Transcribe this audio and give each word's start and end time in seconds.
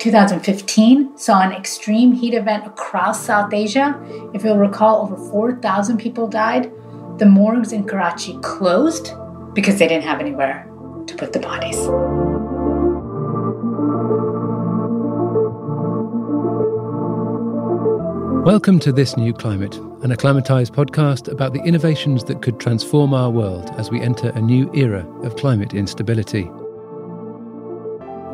2015 0.00 1.18
saw 1.18 1.42
an 1.42 1.52
extreme 1.52 2.12
heat 2.12 2.32
event 2.32 2.66
across 2.66 3.22
South 3.22 3.52
Asia. 3.52 4.00
If 4.32 4.42
you'll 4.42 4.56
recall, 4.56 5.02
over 5.02 5.14
4,000 5.14 5.98
people 5.98 6.26
died. 6.26 6.72
The 7.18 7.26
morgues 7.26 7.74
in 7.74 7.84
Karachi 7.84 8.38
closed 8.40 9.12
because 9.52 9.78
they 9.78 9.86
didn't 9.86 10.04
have 10.04 10.18
anywhere 10.18 10.66
to 11.06 11.14
put 11.16 11.34
the 11.34 11.38
bodies. 11.38 11.76
Welcome 18.46 18.78
to 18.78 18.92
This 18.92 19.18
New 19.18 19.34
Climate, 19.34 19.76
an 20.02 20.12
Acclimatise 20.12 20.70
podcast 20.70 21.30
about 21.30 21.52
the 21.52 21.60
innovations 21.60 22.24
that 22.24 22.40
could 22.40 22.58
transform 22.58 23.12
our 23.12 23.28
world 23.28 23.70
as 23.76 23.90
we 23.90 24.00
enter 24.00 24.30
a 24.30 24.40
new 24.40 24.70
era 24.72 25.06
of 25.22 25.36
climate 25.36 25.74
instability. 25.74 26.50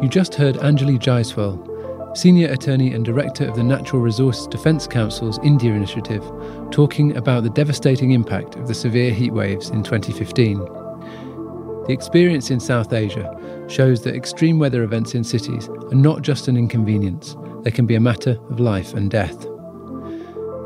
You 0.03 0.11
just 0.11 0.35
heard 0.35 0.57
Anjali 0.57 0.99
Jaiswal, 0.99 2.15
Senior 2.15 2.53
Attorney 2.53 2.93
and 2.93 3.03
Director 3.03 3.49
of 3.49 3.57
the 3.57 3.63
Natural 3.63 4.03
Resource 4.03 4.47
Defence 4.47 4.87
Council's 4.87 5.39
India 5.43 5.73
initiative, 5.73 6.23
talking 6.71 7.17
about 7.17 7.45
the 7.45 7.51
devastating 7.51 8.11
impact 8.11 8.57
of 8.57 8.69
the 8.69 8.75
severe 8.75 9.11
heat 9.11 9.33
waves 9.33 9.71
in 9.71 9.83
2015. 9.83 10.59
The 10.59 11.95
experience 11.95 12.51
in 12.51 12.61
South 12.61 12.93
Asia 12.93 13.35
shows 13.69 14.03
that 14.03 14.15
extreme 14.15 14.59
weather 14.59 14.83
events 14.83 15.15
in 15.15 15.25
cities 15.25 15.71
are 15.71 15.95
not 15.95 16.21
just 16.21 16.47
an 16.47 16.59
inconvenience, 16.59 17.35
they 17.63 17.71
can 17.71 17.87
be 17.87 17.95
a 17.95 18.01
matter 18.01 18.39
of 18.51 18.61
life 18.61 18.93
and 18.93 19.11
death. 19.11 19.47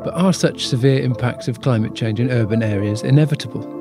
But 0.03 0.15
are 0.15 0.33
such 0.33 0.67
severe 0.67 1.03
impacts 1.03 1.47
of 1.47 1.61
climate 1.61 1.95
change 1.95 2.19
in 2.19 2.33
urban 2.33 2.65
areas 2.65 3.05
inevitable? 3.05 3.80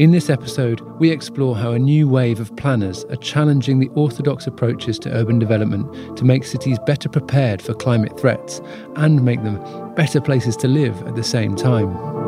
In 0.00 0.12
this 0.12 0.30
episode, 0.30 0.80
we 0.98 1.10
explore 1.10 1.54
how 1.54 1.72
a 1.72 1.78
new 1.78 2.08
wave 2.08 2.40
of 2.40 2.56
planners 2.56 3.04
are 3.10 3.16
challenging 3.16 3.80
the 3.80 3.90
orthodox 3.90 4.46
approaches 4.46 4.98
to 5.00 5.12
urban 5.12 5.38
development 5.38 6.16
to 6.16 6.24
make 6.24 6.44
cities 6.44 6.78
better 6.86 7.10
prepared 7.10 7.60
for 7.60 7.74
climate 7.74 8.18
threats 8.18 8.62
and 8.96 9.22
make 9.22 9.42
them 9.42 9.62
better 9.96 10.18
places 10.18 10.56
to 10.56 10.68
live 10.68 11.02
at 11.02 11.16
the 11.16 11.22
same 11.22 11.54
time. 11.54 12.19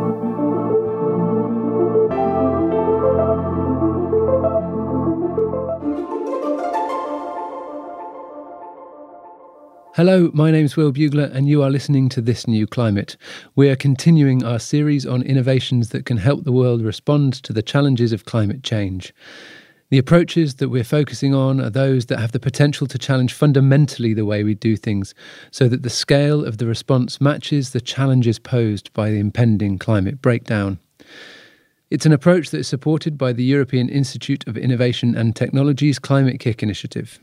Hello, 9.94 10.30
my 10.32 10.50
name's 10.50 10.74
Will 10.74 10.90
Bugler, 10.90 11.30
and 11.34 11.46
you 11.46 11.62
are 11.62 11.68
listening 11.68 12.08
to 12.08 12.22
This 12.22 12.48
New 12.48 12.66
Climate. 12.66 13.18
We 13.54 13.68
are 13.68 13.76
continuing 13.76 14.42
our 14.42 14.58
series 14.58 15.04
on 15.04 15.20
innovations 15.20 15.90
that 15.90 16.06
can 16.06 16.16
help 16.16 16.44
the 16.44 16.50
world 16.50 16.80
respond 16.80 17.34
to 17.42 17.52
the 17.52 17.60
challenges 17.60 18.10
of 18.10 18.24
climate 18.24 18.62
change. 18.62 19.12
The 19.90 19.98
approaches 19.98 20.54
that 20.54 20.70
we're 20.70 20.82
focusing 20.82 21.34
on 21.34 21.60
are 21.60 21.68
those 21.68 22.06
that 22.06 22.18
have 22.18 22.32
the 22.32 22.40
potential 22.40 22.86
to 22.86 22.96
challenge 22.96 23.34
fundamentally 23.34 24.14
the 24.14 24.24
way 24.24 24.42
we 24.42 24.54
do 24.54 24.78
things, 24.78 25.14
so 25.50 25.68
that 25.68 25.82
the 25.82 25.90
scale 25.90 26.42
of 26.42 26.56
the 26.56 26.66
response 26.66 27.20
matches 27.20 27.72
the 27.72 27.80
challenges 27.82 28.38
posed 28.38 28.90
by 28.94 29.10
the 29.10 29.18
impending 29.18 29.78
climate 29.78 30.22
breakdown. 30.22 30.78
It's 31.90 32.06
an 32.06 32.14
approach 32.14 32.48
that 32.48 32.60
is 32.60 32.66
supported 32.66 33.18
by 33.18 33.34
the 33.34 33.44
European 33.44 33.90
Institute 33.90 34.48
of 34.48 34.56
Innovation 34.56 35.14
and 35.14 35.36
Technology's 35.36 35.98
Climate-KIC 35.98 36.62
initiative. 36.62 37.20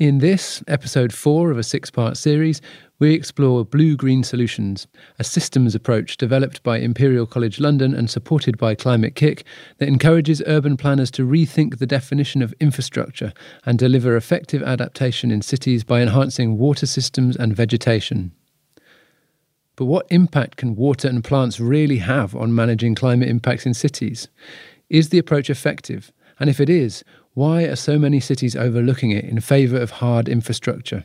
In 0.00 0.16
this, 0.16 0.64
episode 0.66 1.12
four 1.12 1.50
of 1.50 1.58
a 1.58 1.62
six 1.62 1.90
part 1.90 2.16
series, 2.16 2.62
we 2.98 3.12
explore 3.12 3.66
Blue 3.66 3.98
Green 3.98 4.24
Solutions, 4.24 4.86
a 5.18 5.24
systems 5.24 5.74
approach 5.74 6.16
developed 6.16 6.62
by 6.62 6.78
Imperial 6.78 7.26
College 7.26 7.60
London 7.60 7.92
and 7.92 8.08
supported 8.08 8.56
by 8.56 8.74
Climate-KIC 8.74 9.42
that 9.76 9.88
encourages 9.88 10.42
urban 10.46 10.78
planners 10.78 11.10
to 11.10 11.26
rethink 11.28 11.76
the 11.76 11.86
definition 11.86 12.40
of 12.40 12.54
infrastructure 12.60 13.34
and 13.66 13.78
deliver 13.78 14.16
effective 14.16 14.62
adaptation 14.62 15.30
in 15.30 15.42
cities 15.42 15.84
by 15.84 16.00
enhancing 16.00 16.56
water 16.56 16.86
systems 16.86 17.36
and 17.36 17.54
vegetation. 17.54 18.32
But 19.76 19.84
what 19.84 20.06
impact 20.08 20.56
can 20.56 20.76
water 20.76 21.08
and 21.08 21.22
plants 21.22 21.60
really 21.60 21.98
have 21.98 22.34
on 22.34 22.54
managing 22.54 22.94
climate 22.94 23.28
impacts 23.28 23.66
in 23.66 23.74
cities? 23.74 24.28
Is 24.88 25.10
the 25.10 25.18
approach 25.18 25.50
effective? 25.50 26.10
And 26.38 26.48
if 26.48 26.58
it 26.58 26.70
is, 26.70 27.04
why 27.34 27.62
are 27.62 27.76
so 27.76 27.96
many 27.96 28.18
cities 28.18 28.56
overlooking 28.56 29.12
it 29.12 29.24
in 29.24 29.40
favour 29.40 29.78
of 29.78 29.92
hard 29.92 30.28
infrastructure? 30.28 31.04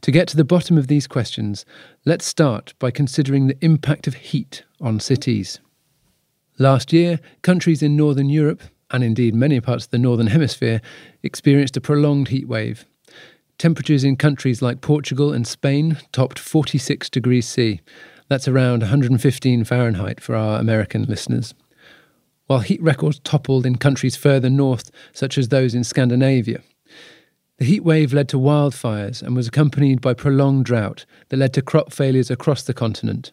To 0.00 0.10
get 0.10 0.28
to 0.28 0.36
the 0.36 0.44
bottom 0.44 0.78
of 0.78 0.86
these 0.86 1.06
questions, 1.06 1.66
let's 2.06 2.24
start 2.24 2.72
by 2.78 2.90
considering 2.90 3.46
the 3.46 3.58
impact 3.62 4.06
of 4.06 4.14
heat 4.14 4.64
on 4.80 4.98
cities. 4.98 5.60
Last 6.58 6.90
year, 6.90 7.20
countries 7.42 7.82
in 7.82 7.96
Northern 7.96 8.30
Europe, 8.30 8.62
and 8.90 9.04
indeed 9.04 9.34
many 9.34 9.60
parts 9.60 9.84
of 9.84 9.90
the 9.90 9.98
Northern 9.98 10.28
Hemisphere, 10.28 10.80
experienced 11.22 11.76
a 11.76 11.82
prolonged 11.82 12.28
heat 12.28 12.48
wave. 12.48 12.86
Temperatures 13.58 14.04
in 14.04 14.16
countries 14.16 14.62
like 14.62 14.80
Portugal 14.80 15.34
and 15.34 15.46
Spain 15.46 15.98
topped 16.12 16.38
46 16.38 17.10
degrees 17.10 17.46
C. 17.46 17.80
That's 18.28 18.48
around 18.48 18.80
115 18.80 19.64
Fahrenheit 19.64 20.20
for 20.20 20.34
our 20.34 20.58
American 20.58 21.04
listeners 21.04 21.54
while 22.46 22.60
heat 22.60 22.82
records 22.82 23.18
toppled 23.20 23.66
in 23.66 23.76
countries 23.76 24.16
further 24.16 24.50
north, 24.50 24.90
such 25.12 25.36
as 25.38 25.48
those 25.48 25.74
in 25.74 25.84
Scandinavia. 25.84 26.62
The 27.58 27.64
heat 27.64 27.84
wave 27.84 28.12
led 28.12 28.28
to 28.30 28.36
wildfires 28.36 29.22
and 29.22 29.34
was 29.34 29.48
accompanied 29.48 30.00
by 30.00 30.14
prolonged 30.14 30.66
drought 30.66 31.06
that 31.28 31.38
led 31.38 31.54
to 31.54 31.62
crop 31.62 31.92
failures 31.92 32.30
across 32.30 32.62
the 32.62 32.74
continent. 32.74 33.32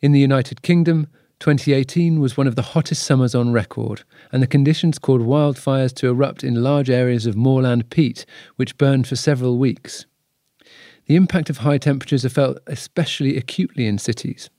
In 0.00 0.12
the 0.12 0.20
United 0.20 0.62
Kingdom, 0.62 1.06
2018 1.38 2.20
was 2.20 2.36
one 2.36 2.46
of 2.46 2.56
the 2.56 2.62
hottest 2.62 3.02
summers 3.02 3.34
on 3.34 3.52
record, 3.52 4.02
and 4.30 4.42
the 4.42 4.46
conditions 4.46 4.98
caused 4.98 5.24
wildfires 5.24 5.94
to 5.94 6.08
erupt 6.08 6.44
in 6.44 6.62
large 6.62 6.90
areas 6.90 7.24
of 7.24 7.36
moorland 7.36 7.88
peat, 7.88 8.26
which 8.56 8.76
burned 8.76 9.06
for 9.06 9.16
several 9.16 9.58
weeks. 9.58 10.04
The 11.06 11.16
impact 11.16 11.48
of 11.48 11.58
high 11.58 11.78
temperatures 11.78 12.24
are 12.24 12.30
felt 12.30 12.58
especially 12.66 13.36
acutely 13.36 13.86
in 13.86 13.98
cities. 13.98 14.50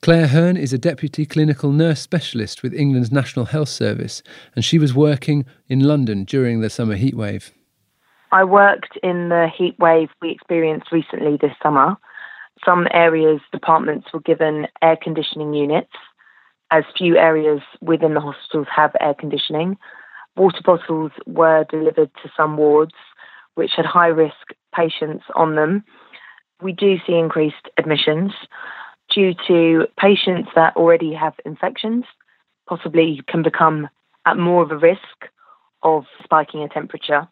Claire 0.00 0.28
Herne 0.28 0.56
is 0.56 0.72
a 0.72 0.78
deputy 0.78 1.26
clinical 1.26 1.72
nurse 1.72 2.00
specialist 2.00 2.62
with 2.62 2.72
England's 2.72 3.10
National 3.10 3.46
Health 3.46 3.68
Service, 3.68 4.22
and 4.54 4.64
she 4.64 4.78
was 4.78 4.94
working 4.94 5.44
in 5.68 5.80
London 5.80 6.24
during 6.24 6.60
the 6.60 6.70
summer 6.70 6.96
heatwave. 6.96 7.50
I 8.30 8.44
worked 8.44 8.96
in 9.02 9.28
the 9.28 9.48
heatwave 9.58 10.08
we 10.22 10.30
experienced 10.30 10.92
recently 10.92 11.36
this 11.36 11.52
summer. 11.60 11.96
Some 12.64 12.86
areas, 12.92 13.40
departments 13.50 14.06
were 14.14 14.20
given 14.20 14.68
air 14.82 14.96
conditioning 15.02 15.52
units, 15.52 15.92
as 16.70 16.84
few 16.96 17.16
areas 17.16 17.60
within 17.80 18.14
the 18.14 18.20
hospitals 18.20 18.68
have 18.74 18.92
air 19.00 19.14
conditioning. 19.14 19.76
Water 20.36 20.60
bottles 20.64 21.10
were 21.26 21.64
delivered 21.68 22.10
to 22.22 22.30
some 22.36 22.56
wards 22.56 22.94
which 23.56 23.72
had 23.76 23.84
high 23.84 24.06
risk 24.06 24.54
patients 24.72 25.24
on 25.34 25.56
them. 25.56 25.82
We 26.62 26.72
do 26.72 26.98
see 27.04 27.14
increased 27.14 27.68
admissions 27.76 28.32
due 29.18 29.34
to 29.48 29.84
patients 29.98 30.48
that 30.54 30.76
already 30.76 31.12
have 31.12 31.34
infections, 31.44 32.04
possibly 32.68 33.20
can 33.26 33.42
become 33.42 33.88
at 34.26 34.36
more 34.38 34.62
of 34.62 34.70
a 34.70 34.78
risk 34.78 35.26
of 35.82 36.04
spiking 36.22 36.62
a 36.62 36.68
temperature. 36.68 37.26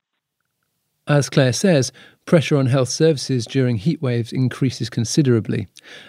As 1.07 1.31
Claire 1.31 1.53
says, 1.53 1.93
pressure 2.25 2.57
on 2.57 2.67
health 2.67 2.89
services 2.89 3.47
during 3.47 3.77
heat 3.77 4.03
waves 4.03 4.33
increases 4.33 4.91
considerably. 4.91 5.69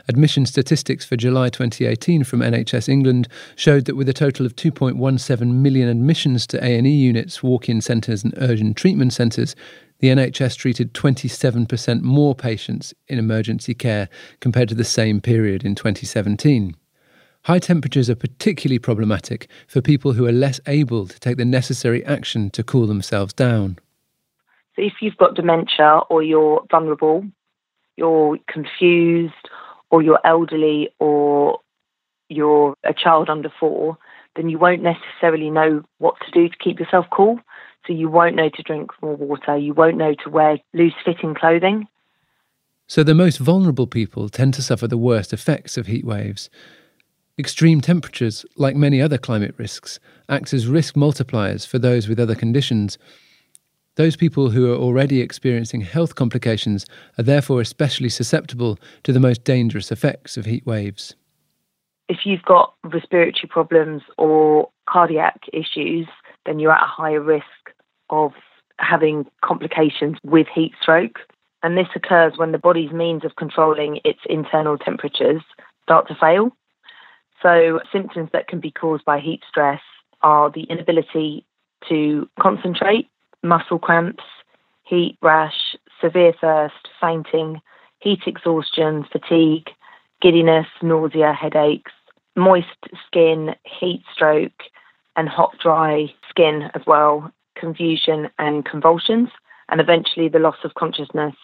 Admission 0.10 0.48
statistics 0.48 1.06
for 1.06 1.16
July 1.16 1.50
2018 1.50 2.24
from 2.24 2.40
NHS 2.40 2.90
England 2.90 3.28
showed 3.56 3.86
that 3.86 3.96
with 3.96 4.10
a 4.10 4.14
total 4.14 4.48
of 4.48 4.56
2.17 4.56 5.54
million 5.54 5.90
admissions 5.90 6.48
to 6.48 6.64
A&E 6.64 6.90
units, 6.90 7.44
walk-in 7.44 7.82
centres 7.82 8.24
and 8.24 8.34
urgent 8.38 8.78
treatment 8.78 9.14
centres, 9.14 9.56
the 10.00 10.10
NHS 10.10 10.56
treated 10.58 10.94
27% 10.94 12.02
more 12.02 12.36
patients 12.36 12.94
in 13.08 13.18
emergency 13.18 13.74
care 13.74 14.10
compared 14.40 14.70
to 14.70 14.76
the 14.76 14.84
same 14.84 15.22
period 15.22 15.64
in 15.64 15.76
2017. 15.76 16.76
High 17.44 17.60
temperatures 17.60 18.10
are 18.10 18.16
particularly 18.16 18.80
problematic 18.80 19.50
for 19.68 19.82
people 19.82 20.14
who 20.14 20.28
are 20.28 20.32
less 20.32 20.60
able 20.68 21.08
to 21.08 21.20
take 21.20 21.38
the 21.38 21.46
necessary 21.46 22.06
action 22.06 22.50
to 22.52 22.64
cool 22.64 22.88
themselves 22.88 23.34
down. 23.34 23.80
So, 24.76 24.84
if 24.84 24.94
you've 25.02 25.18
got 25.18 25.36
dementia 25.36 26.02
or 26.10 26.22
you're 26.22 26.64
vulnerable, 26.70 27.26
you're 27.96 28.38
confused, 28.48 29.34
or 29.90 30.02
you're 30.02 30.20
elderly, 30.24 30.90
or 31.00 31.60
you're 32.30 32.76
a 32.84 32.94
child 32.94 33.30
under 33.30 33.52
four, 33.60 33.98
then 34.36 34.50
you 34.50 34.60
won't 34.60 34.84
necessarily 34.84 35.50
know 35.50 35.84
what 35.98 36.16
to 36.26 36.32
do 36.32 36.50
to 36.50 36.56
keep 36.58 36.80
yourself 36.80 37.06
cool. 37.12 37.40
So 37.88 37.94
you 37.94 38.10
won't 38.10 38.36
know 38.36 38.50
to 38.50 38.64
drink 38.64 38.92
more 39.02 39.16
water, 39.16 39.58
you 39.58 39.74
won't 39.74 39.98
know 39.98 40.14
to 40.24 40.30
wear 40.30 40.60
loose 40.74 40.94
fitting 41.06 41.34
clothing. 41.34 41.88
So 42.86 43.04
the 43.04 43.16
most 43.16 43.38
vulnerable 43.38 43.88
people 43.88 44.28
tend 44.28 44.54
to 44.56 44.62
suffer 44.62 44.88
the 44.88 44.98
worst 44.98 45.32
effects 45.32 45.78
of 45.78 45.88
heat 45.88 46.06
waves. 46.06 46.50
Extreme 47.40 47.82
temperatures, 47.82 48.46
like 48.56 48.76
many 48.76 49.02
other 49.02 49.18
climate 49.18 49.56
risks, 49.58 50.00
act 50.28 50.54
as 50.54 50.68
risk 50.68 50.96
multipliers 50.96 51.66
for 51.68 51.80
those 51.80 52.08
with 52.08 52.20
other 52.20 52.36
conditions. 52.36 52.98
Those 53.96 54.16
people 54.16 54.50
who 54.50 54.72
are 54.72 54.78
already 54.78 55.22
experiencing 55.22 55.82
health 55.82 56.16
complications 56.16 56.86
are 57.18 57.24
therefore 57.24 57.62
especially 57.62 58.10
susceptible 58.10 58.80
to 59.04 59.14
the 59.14 59.20
most 59.20 59.44
dangerous 59.44 59.92
effects 59.92 60.36
of 60.36 60.46
heat 60.46 60.66
waves. 60.66 61.16
If 62.10 62.20
you've 62.26 62.44
got 62.44 62.74
respiratory 62.84 63.50
problems 63.50 64.02
or 64.18 64.70
cardiac 64.90 65.42
issues, 65.54 66.08
then 66.46 66.60
you're 66.60 66.72
at 66.72 66.84
a 66.84 66.88
higher 66.88 67.22
risk 67.22 67.46
of 68.10 68.34
having 68.80 69.26
complications 69.44 70.18
with 70.24 70.48
heat 70.54 70.74
stroke. 70.82 71.20
And 71.64 71.78
this 71.78 71.88
occurs 71.96 72.34
when 72.38 72.52
the 72.52 72.60
body's 72.60 72.92
means 72.92 73.26
of 73.26 73.36
controlling 73.36 74.00
its 74.04 74.20
internal 74.30 74.78
temperatures 74.78 75.42
start 75.84 76.08
to 76.08 76.16
fail. 76.16 76.52
So, 77.42 77.80
symptoms 77.92 78.30
that 78.34 78.48
can 78.48 78.60
be 78.60 78.72
caused 78.72 79.06
by 79.06 79.20
heat 79.20 79.42
stress 79.48 79.82
are 80.22 80.50
the 80.50 80.64
inability 80.64 81.46
to 81.90 82.28
concentrate, 82.40 83.08
muscle 83.44 83.80
cramps, 83.80 84.24
heat 84.84 85.18
rash, 85.22 85.76
severe 86.02 86.34
thirst, 86.40 86.88
fainting, 87.00 87.62
heat 88.00 88.22
exhaustion, 88.26 89.06
fatigue, 89.12 89.70
giddiness, 90.22 90.68
nausea, 90.82 91.34
headaches, 91.34 91.92
moist 92.36 92.68
skin, 93.06 93.56
heat 93.66 94.04
stroke, 94.14 94.64
and 95.16 95.28
hot, 95.28 95.56
dry 95.62 96.06
skin 96.30 96.70
as 96.74 96.82
well, 96.86 97.32
confusion 97.60 98.30
and 98.40 98.66
convulsions, 98.66 99.30
and 99.70 99.82
eventually 99.82 100.30
the 100.30 100.40
loss 100.40 100.58
of 100.64 100.76
consciousness. 100.76 101.36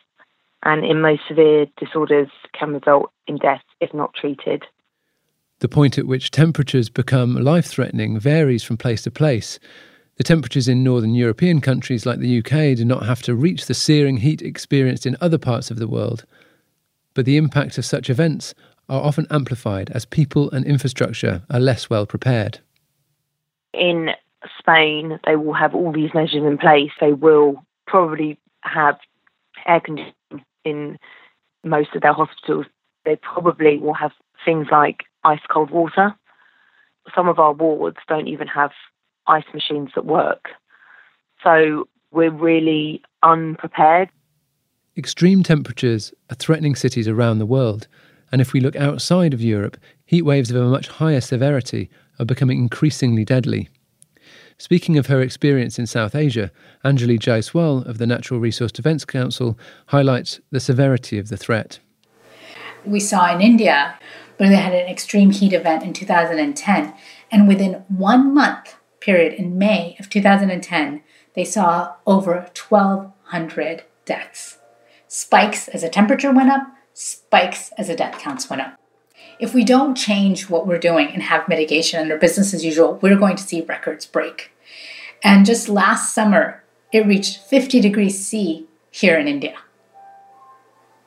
And 0.63 0.85
in 0.85 1.01
most 1.01 1.21
severe 1.27 1.65
disorders, 1.77 2.29
can 2.57 2.73
result 2.73 3.11
in 3.27 3.37
death 3.37 3.63
if 3.81 3.93
not 3.93 4.13
treated. 4.13 4.63
The 5.59 5.69
point 5.69 5.97
at 5.97 6.07
which 6.07 6.31
temperatures 6.31 6.89
become 6.89 7.35
life 7.35 7.65
threatening 7.65 8.19
varies 8.19 8.63
from 8.63 8.77
place 8.77 9.03
to 9.03 9.11
place. 9.11 9.59
The 10.17 10.23
temperatures 10.23 10.67
in 10.67 10.83
northern 10.83 11.15
European 11.15 11.59
countries 11.59 12.05
like 12.05 12.19
the 12.19 12.39
UK 12.39 12.77
do 12.77 12.85
not 12.85 13.05
have 13.05 13.21
to 13.23 13.35
reach 13.35 13.65
the 13.65 13.73
searing 13.73 14.17
heat 14.17 14.41
experienced 14.41 15.05
in 15.05 15.17
other 15.19 15.37
parts 15.37 15.71
of 15.71 15.79
the 15.79 15.87
world. 15.87 16.25
But 17.13 17.25
the 17.25 17.37
impact 17.37 17.77
of 17.77 17.85
such 17.85 18.09
events 18.09 18.53
are 18.89 19.01
often 19.01 19.27
amplified 19.29 19.89
as 19.91 20.05
people 20.05 20.51
and 20.51 20.65
infrastructure 20.65 21.43
are 21.49 21.59
less 21.59 21.89
well 21.89 22.05
prepared. 22.05 22.59
In 23.73 24.09
Spain, 24.59 25.19
they 25.25 25.35
will 25.35 25.53
have 25.53 25.73
all 25.75 25.91
these 25.91 26.13
measures 26.13 26.43
in 26.43 26.57
place. 26.57 26.91
They 26.99 27.13
will 27.13 27.63
probably 27.87 28.39
have 28.61 28.97
air 29.65 29.79
conditioning 29.79 30.13
in 30.65 30.97
most 31.63 31.89
of 31.95 32.01
their 32.01 32.13
hospitals. 32.13 32.65
They 33.05 33.15
probably 33.17 33.77
will 33.77 33.93
have 33.93 34.11
things 34.45 34.67
like 34.71 35.03
ice 35.23 35.41
cold 35.49 35.71
water. 35.71 36.15
Some 37.15 37.27
of 37.27 37.39
our 37.39 37.53
wards 37.53 37.97
don't 38.07 38.27
even 38.27 38.47
have 38.47 38.71
ice 39.27 39.43
machines 39.53 39.89
that 39.95 40.05
work. 40.05 40.49
So 41.43 41.87
we're 42.11 42.31
really 42.31 43.01
unprepared. 43.21 44.09
Extreme 44.95 45.43
temperatures 45.43 46.13
are 46.29 46.35
threatening 46.35 46.75
cities 46.75 47.07
around 47.07 47.39
the 47.39 47.45
world. 47.45 47.87
And 48.31 48.41
if 48.41 48.53
we 48.53 48.59
look 48.61 48.75
outside 48.75 49.33
of 49.33 49.41
Europe, 49.41 49.77
heat 50.05 50.21
waves 50.23 50.49
of 50.49 50.55
a 50.55 50.67
much 50.67 50.87
higher 50.87 51.21
severity 51.21 51.89
are 52.19 52.25
becoming 52.25 52.59
increasingly 52.59 53.25
deadly. 53.25 53.69
Speaking 54.57 54.97
of 54.97 55.07
her 55.07 55.21
experience 55.21 55.79
in 55.79 55.87
South 55.87 56.15
Asia, 56.15 56.51
Anjali 56.85 57.19
Jaiswal 57.19 57.85
of 57.85 57.97
the 57.97 58.07
Natural 58.07 58.39
Resource 58.39 58.71
Defence 58.71 59.05
Council 59.05 59.57
highlights 59.87 60.39
the 60.51 60.59
severity 60.59 61.17
of 61.17 61.29
the 61.29 61.37
threat. 61.37 61.79
We 62.85 62.99
saw 62.99 63.33
in 63.33 63.41
India 63.41 63.97
where 64.37 64.49
they 64.49 64.55
had 64.55 64.73
an 64.73 64.87
extreme 64.87 65.31
heat 65.31 65.53
event 65.53 65.83
in 65.83 65.93
2010, 65.93 66.93
and 67.31 67.47
within 67.47 67.83
one 67.87 68.33
month 68.33 68.75
period 68.99 69.33
in 69.33 69.57
May 69.57 69.95
of 69.99 70.09
2010, 70.09 71.03
they 71.35 71.45
saw 71.45 71.95
over 72.05 72.35
1,200 72.35 73.83
deaths. 74.05 74.57
Spikes 75.07 75.67
as 75.67 75.81
the 75.81 75.89
temperature 75.89 76.31
went 76.31 76.49
up, 76.49 76.67
spikes 76.93 77.71
as 77.77 77.87
the 77.87 77.95
death 77.95 78.17
counts 78.17 78.49
went 78.49 78.61
up. 78.61 78.79
If 79.39 79.53
we 79.53 79.63
don't 79.63 79.95
change 79.95 80.49
what 80.49 80.67
we're 80.67 80.77
doing 80.77 81.07
and 81.07 81.23
have 81.23 81.47
mitigation 81.47 81.99
under 81.99 82.17
business 82.17 82.53
as 82.53 82.63
usual, 82.63 82.99
we're 83.01 83.17
going 83.17 83.35
to 83.35 83.43
see 83.43 83.61
records 83.61 84.05
break. 84.05 84.51
And 85.23 85.45
just 85.45 85.69
last 85.69 86.13
summer, 86.13 86.63
it 86.91 87.07
reached 87.07 87.39
50 87.39 87.79
degrees 87.79 88.25
C 88.25 88.67
here 88.91 89.17
in 89.17 89.27
India. 89.27 89.57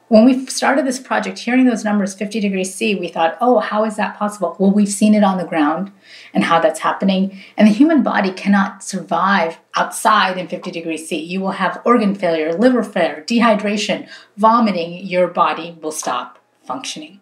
When 0.09 0.25
we 0.25 0.47
started 0.47 0.87
this 0.87 1.01
project, 1.01 1.41
hearing 1.41 1.67
those 1.67 1.85
numbers 1.85 2.15
50 2.15 2.39
degrees 2.39 2.73
C, 2.73 2.95
we 2.95 3.09
thought, 3.09 3.37
oh, 3.41 3.59
how 3.59 3.85
is 3.85 3.97
that 3.97 4.17
possible? 4.17 4.57
Well, 4.59 4.71
we've 4.71 4.89
seen 4.89 5.15
it 5.15 5.25
on 5.25 5.37
the 5.37 5.45
ground 5.45 5.91
and 6.33 6.45
how 6.45 6.61
that's 6.61 6.81
happening. 6.81 7.41
And 7.57 7.67
the 7.67 7.73
human 7.73 8.05
body 8.05 8.31
cannot 8.31 8.85
survive 8.85 9.59
outside 9.75 10.39
in 10.39 10.47
50 10.47 10.71
degrees 10.71 11.09
C. 11.09 11.17
You 11.17 11.41
will 11.41 11.53
have 11.53 11.83
organ 11.85 12.15
failure, 12.15 12.53
liver 12.55 12.85
failure, 12.85 13.25
dehydration, 13.27 14.09
vomiting. 14.37 15.05
Your 15.05 15.27
body 15.27 15.77
will 15.83 15.91
stop 15.91 16.39
functioning. 16.65 17.21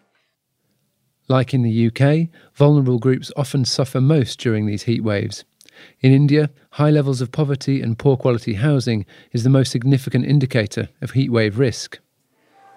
Like 1.27 1.53
in 1.53 1.63
the 1.63 1.87
UK, 1.87 2.29
vulnerable 2.53 2.99
groups 2.99 3.31
often 3.35 3.65
suffer 3.65 3.99
most 3.99 4.39
during 4.39 4.65
these 4.65 4.83
heat 4.83 5.03
waves. 5.03 5.43
In 6.01 6.13
India, 6.13 6.51
high 6.71 6.91
levels 6.91 7.19
of 7.19 7.31
poverty 7.31 7.81
and 7.81 7.97
poor 7.97 8.15
quality 8.15 8.53
housing 8.53 9.05
is 9.31 9.43
the 9.43 9.49
most 9.49 9.71
significant 9.71 10.25
indicator 10.25 10.89
of 11.01 11.13
heatwave 11.13 11.57
risk. 11.57 11.99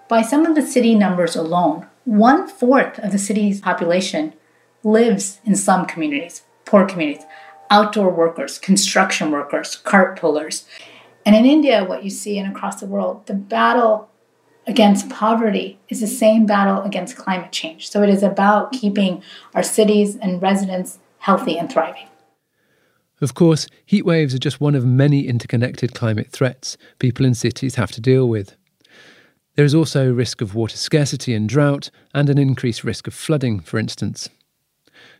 By 0.09 0.23
some 0.23 0.47
of 0.47 0.55
the 0.55 0.67
city 0.67 0.95
numbers 0.95 1.37
alone, 1.37 1.87
one 2.05 2.49
fourth 2.49 2.99
of 3.01 3.13
the 3.13 3.19
city's 3.19 3.61
population 3.61 4.33
lives 4.83 5.41
in 5.45 5.55
slum 5.55 5.85
communities, 5.85 6.43
poor 6.65 6.87
communities, 6.87 7.27
outdoor 7.71 8.11
workers, 8.11 8.59
construction 8.59 9.31
workers, 9.31 9.77
cart 9.77 10.19
pullers. 10.19 10.67
And 11.27 11.37
in 11.37 11.45
India, 11.45 11.85
what 11.85 12.05
you 12.05 12.11
see 12.11 12.39
and 12.39 12.51
across 12.51 12.81
the 12.81 12.87
world, 12.87 13.27
the 13.27 13.35
battle 13.35 14.09
against 14.69 15.09
poverty 15.09 15.79
is 15.89 16.01
the 16.01 16.07
same 16.07 16.47
battle 16.47 16.83
against 16.83 17.17
climate 17.17 17.51
change. 17.51 17.91
So 17.91 18.03
it 18.03 18.11
is 18.11 18.23
about 18.23 18.71
keeping 18.73 19.23
our 19.55 19.63
cities 19.63 20.15
and 20.17 20.41
residents 20.41 20.99
healthy 21.19 21.59
and 21.59 21.73
thriving. 21.73 22.07
Of 23.21 23.35
course, 23.35 23.67
heat 23.85 24.05
waves 24.05 24.35
are 24.35 24.39
just 24.39 24.61
one 24.61 24.77
of 24.77 24.85
many 24.85 25.27
interconnected 25.27 25.95
climate 25.95 26.31
threats 26.31 26.77
people 27.01 27.27
in 27.27 27.35
cities 27.35 27.75
have 27.75 27.91
to 27.93 28.01
deal 28.01 28.29
with. 28.29 28.55
There 29.57 29.65
is 29.65 29.75
also 29.75 30.13
risk 30.13 30.41
of 30.41 30.55
water 30.55 30.77
scarcity 30.77 31.35
and 31.35 31.49
drought, 31.49 31.91
and 32.15 32.31
an 32.31 32.39
increased 32.39 32.85
risk 32.85 33.09
of 33.09 33.15
flooding, 33.15 33.59
for 33.59 33.77
instance. 33.79 34.29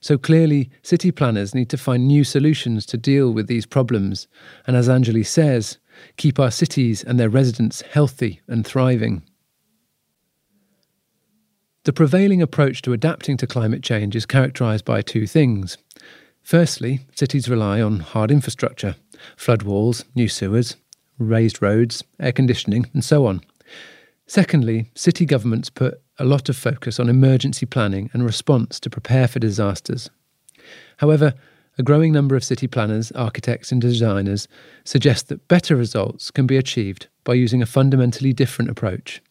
So 0.01 0.17
clearly, 0.17 0.71
city 0.83 1.11
planners 1.11 1.57
need 1.57 1.69
to 1.71 1.77
find 1.77 2.07
new 2.07 2.23
solutions 2.23 2.87
to 2.87 2.97
deal 2.97 3.33
with 3.33 3.49
these 3.49 3.67
problems, 3.67 4.29
and 4.65 4.77
as 4.77 4.89
Anjali 4.89 5.27
says, 5.27 5.79
keep 6.17 6.39
our 6.39 6.53
cities 6.53 7.03
and 7.03 7.19
their 7.19 7.29
residents 7.29 7.81
healthy 7.81 8.41
and 8.47 8.65
thriving. 8.65 9.23
The 11.89 11.95
prevailing 11.95 12.43
approach 12.43 12.83
to 12.83 12.93
adapting 12.93 13.39
to 13.39 13.47
climate 13.47 13.83
change 13.83 14.15
is 14.15 14.27
characterised 14.27 14.85
by 14.85 15.01
two 15.01 15.27
things 15.27 15.79
Firstly, 16.43 17.01
cities 17.15 17.49
rely 17.49 17.81
on 17.81 18.01
hard 18.01 18.31
infrastructure 18.31 18.97
flood 19.39 19.63
walls, 19.63 20.05
new 20.15 20.29
sewers, 20.29 20.77
raised 21.19 21.63
roads, 21.63 22.05
air 22.21 22.33
conditioning, 22.33 22.91
and 22.93 23.03
so 23.03 23.25
on. 23.25 23.41
Secondly, 24.27 24.91
city 24.95 25.25
governments 25.25 25.71
put 25.71 26.03
a 26.19 26.27
lot 26.27 26.51
of 26.51 26.59
focus 26.59 27.01
on 27.01 27.09
emergency 27.09 27.65
planning 27.65 28.11
and 28.13 28.23
response 28.23 28.79
to 28.81 28.91
prepare 28.91 29.27
for 29.27 29.39
disasters. 29.39 30.11
However, 30.99 31.33
a 31.79 31.83
growing 31.83 32.13
number 32.13 32.37
of 32.37 32.45
city 32.45 32.67
planners, 32.67 33.13
architects, 33.13 33.73
and 33.73 33.81
designers 33.81 34.47
suggest 34.85 35.29
that 35.29 35.49
better 35.49 35.75
results 35.75 36.31
can 36.31 36.47
be 36.47 36.59
achieved 36.59 37.07
by 37.25 37.33
using 37.33 37.63
a 37.63 37.67
fundamentally 37.67 38.35
different 38.35 38.71
approach. 38.71 39.23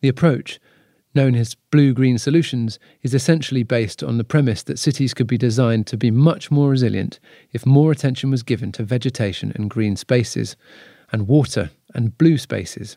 The 0.00 0.08
approach 0.08 0.60
known 1.14 1.34
as 1.34 1.54
blue 1.70 1.92
green 1.92 2.18
solutions, 2.18 2.78
is 3.02 3.14
essentially 3.14 3.62
based 3.62 4.02
on 4.02 4.18
the 4.18 4.24
premise 4.24 4.62
that 4.62 4.78
cities 4.78 5.14
could 5.14 5.26
be 5.26 5.38
designed 5.38 5.86
to 5.86 5.96
be 5.96 6.10
much 6.10 6.50
more 6.50 6.70
resilient 6.70 7.20
if 7.52 7.66
more 7.66 7.92
attention 7.92 8.30
was 8.30 8.42
given 8.42 8.72
to 8.72 8.82
vegetation 8.82 9.52
and 9.54 9.70
green 9.70 9.96
spaces, 9.96 10.56
and 11.12 11.28
water 11.28 11.70
and 11.94 12.16
blue 12.16 12.38
spaces. 12.38 12.96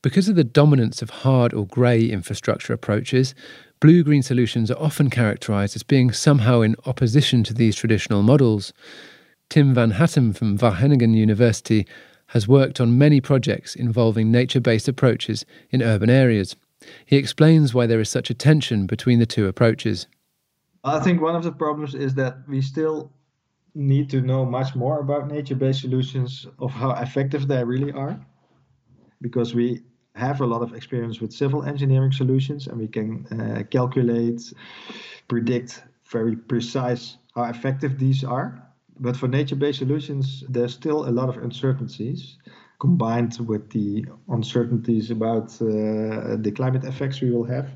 Because 0.00 0.28
of 0.28 0.36
the 0.36 0.44
dominance 0.44 1.02
of 1.02 1.10
hard 1.10 1.52
or 1.52 1.66
grey 1.66 2.04
infrastructure 2.04 2.72
approaches, 2.72 3.34
blue 3.80 4.04
green 4.04 4.22
solutions 4.22 4.70
are 4.70 4.78
often 4.78 5.10
characterised 5.10 5.74
as 5.74 5.82
being 5.82 6.12
somehow 6.12 6.60
in 6.60 6.76
opposition 6.86 7.42
to 7.44 7.52
these 7.52 7.74
traditional 7.74 8.22
models. 8.22 8.72
Tim 9.48 9.74
Van 9.74 9.92
Hattum 9.92 10.36
from 10.36 10.56
Wageningen 10.56 11.16
University 11.16 11.84
has 12.28 12.46
worked 12.46 12.80
on 12.80 12.98
many 12.98 13.20
projects 13.20 13.74
involving 13.74 14.30
nature 14.30 14.60
based 14.60 14.86
approaches 14.86 15.44
in 15.70 15.82
urban 15.82 16.10
areas. 16.10 16.54
He 17.04 17.16
explains 17.16 17.74
why 17.74 17.86
there 17.86 18.00
is 18.00 18.08
such 18.08 18.30
a 18.30 18.34
tension 18.34 18.86
between 18.86 19.18
the 19.18 19.26
two 19.26 19.46
approaches. 19.46 20.06
I 20.84 21.00
think 21.00 21.20
one 21.20 21.34
of 21.34 21.42
the 21.42 21.52
problems 21.52 21.94
is 21.94 22.14
that 22.14 22.36
we 22.48 22.60
still 22.60 23.12
need 23.74 24.10
to 24.10 24.20
know 24.20 24.44
much 24.44 24.74
more 24.74 25.00
about 25.00 25.28
nature 25.28 25.54
based 25.54 25.80
solutions 25.80 26.46
of 26.58 26.70
how 26.70 26.90
effective 26.92 27.48
they 27.48 27.62
really 27.64 27.92
are 27.92 28.18
because 29.20 29.54
we 29.54 29.82
have 30.14 30.40
a 30.40 30.46
lot 30.46 30.62
of 30.62 30.74
experience 30.74 31.20
with 31.20 31.32
civil 31.32 31.62
engineering 31.64 32.12
solutions 32.12 32.66
and 32.66 32.78
we 32.78 32.88
can 32.88 33.26
uh, 33.26 33.62
calculate, 33.70 34.52
predict 35.28 35.82
very 36.10 36.36
precise 36.36 37.18
how 37.34 37.44
effective 37.44 37.98
these 37.98 38.24
are. 38.24 38.62
But 39.00 39.16
for 39.16 39.28
nature 39.28 39.54
based 39.54 39.78
solutions, 39.78 40.42
there's 40.48 40.74
still 40.74 41.08
a 41.08 41.12
lot 41.12 41.28
of 41.28 41.36
uncertainties 41.36 42.36
combined 42.78 43.38
with 43.40 43.70
the 43.70 44.04
uncertainties 44.28 45.10
about 45.10 45.50
uh, 45.60 46.36
the 46.36 46.52
climate 46.54 46.84
effects 46.84 47.20
we 47.20 47.30
will 47.30 47.44
have, 47.44 47.68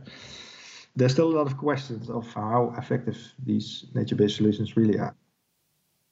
there's 0.94 1.12
still 1.12 1.28
a 1.28 1.36
lot 1.36 1.46
of 1.46 1.56
questions 1.56 2.08
of 2.10 2.26
how 2.34 2.74
effective 2.76 3.16
these 3.44 3.86
nature 3.94 4.14
based 4.14 4.36
solutions 4.36 4.76
really 4.76 4.98
are. 4.98 5.14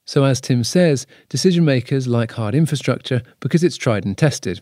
So, 0.07 0.25
as 0.25 0.41
Tim 0.41 0.65
says, 0.65 1.07
decision 1.29 1.65
makers 1.65 2.09
like 2.09 2.33
hard 2.33 2.55
infrastructure 2.55 3.23
because 3.39 3.63
it's 3.63 3.77
tried 3.77 4.05
and 4.05 4.17
tested. 4.17 4.61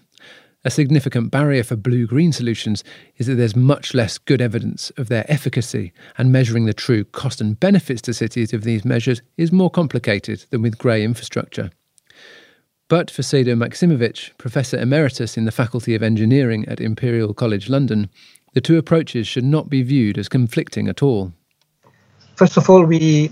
A 0.65 0.71
significant 0.71 1.31
barrier 1.31 1.63
for 1.63 1.77
blue 1.77 2.07
green 2.07 2.33
solutions 2.33 2.83
is 3.17 3.29
that 3.29 3.37
there's 3.37 3.55
much 3.55 3.95
less 3.95 4.19
good 4.19 4.43
evidence 4.43 4.91
of 4.97 5.09
their 5.09 5.25
efficacy, 5.33 5.93
and 6.19 6.33
measuring 6.33 6.67
the 6.67 6.75
true 6.75 7.05
cost 7.05 7.41
and 7.41 7.59
benefits 7.59 8.03
to 8.03 8.13
cities 8.13 8.53
of 8.53 8.65
these 8.65 8.85
measures 8.85 9.23
is 9.37 9.53
more 9.53 9.71
complicated 9.71 10.45
than 10.51 10.61
with 10.61 10.77
grey 10.77 11.05
infrastructure. 11.05 11.71
But 12.89 13.11
for 13.11 13.21
Cedo 13.21 13.55
Maksimovic, 13.55 14.37
Professor 14.39 14.79
Emeritus 14.79 15.37
in 15.37 15.45
the 15.45 15.53
Faculty 15.53 15.95
of 15.95 16.03
Engineering 16.03 16.67
at 16.69 16.81
Imperial 16.81 17.35
College 17.35 17.69
London, 17.69 18.09
the 18.55 18.63
two 18.63 18.79
approaches 18.79 19.29
should 19.29 19.45
not 19.45 19.69
be 19.69 19.83
viewed 19.83 20.17
as 20.17 20.29
conflicting 20.29 20.89
at 20.89 21.03
all. 21.03 21.35
First 22.37 22.57
of 22.57 22.71
all, 22.71 22.85
we 22.85 23.31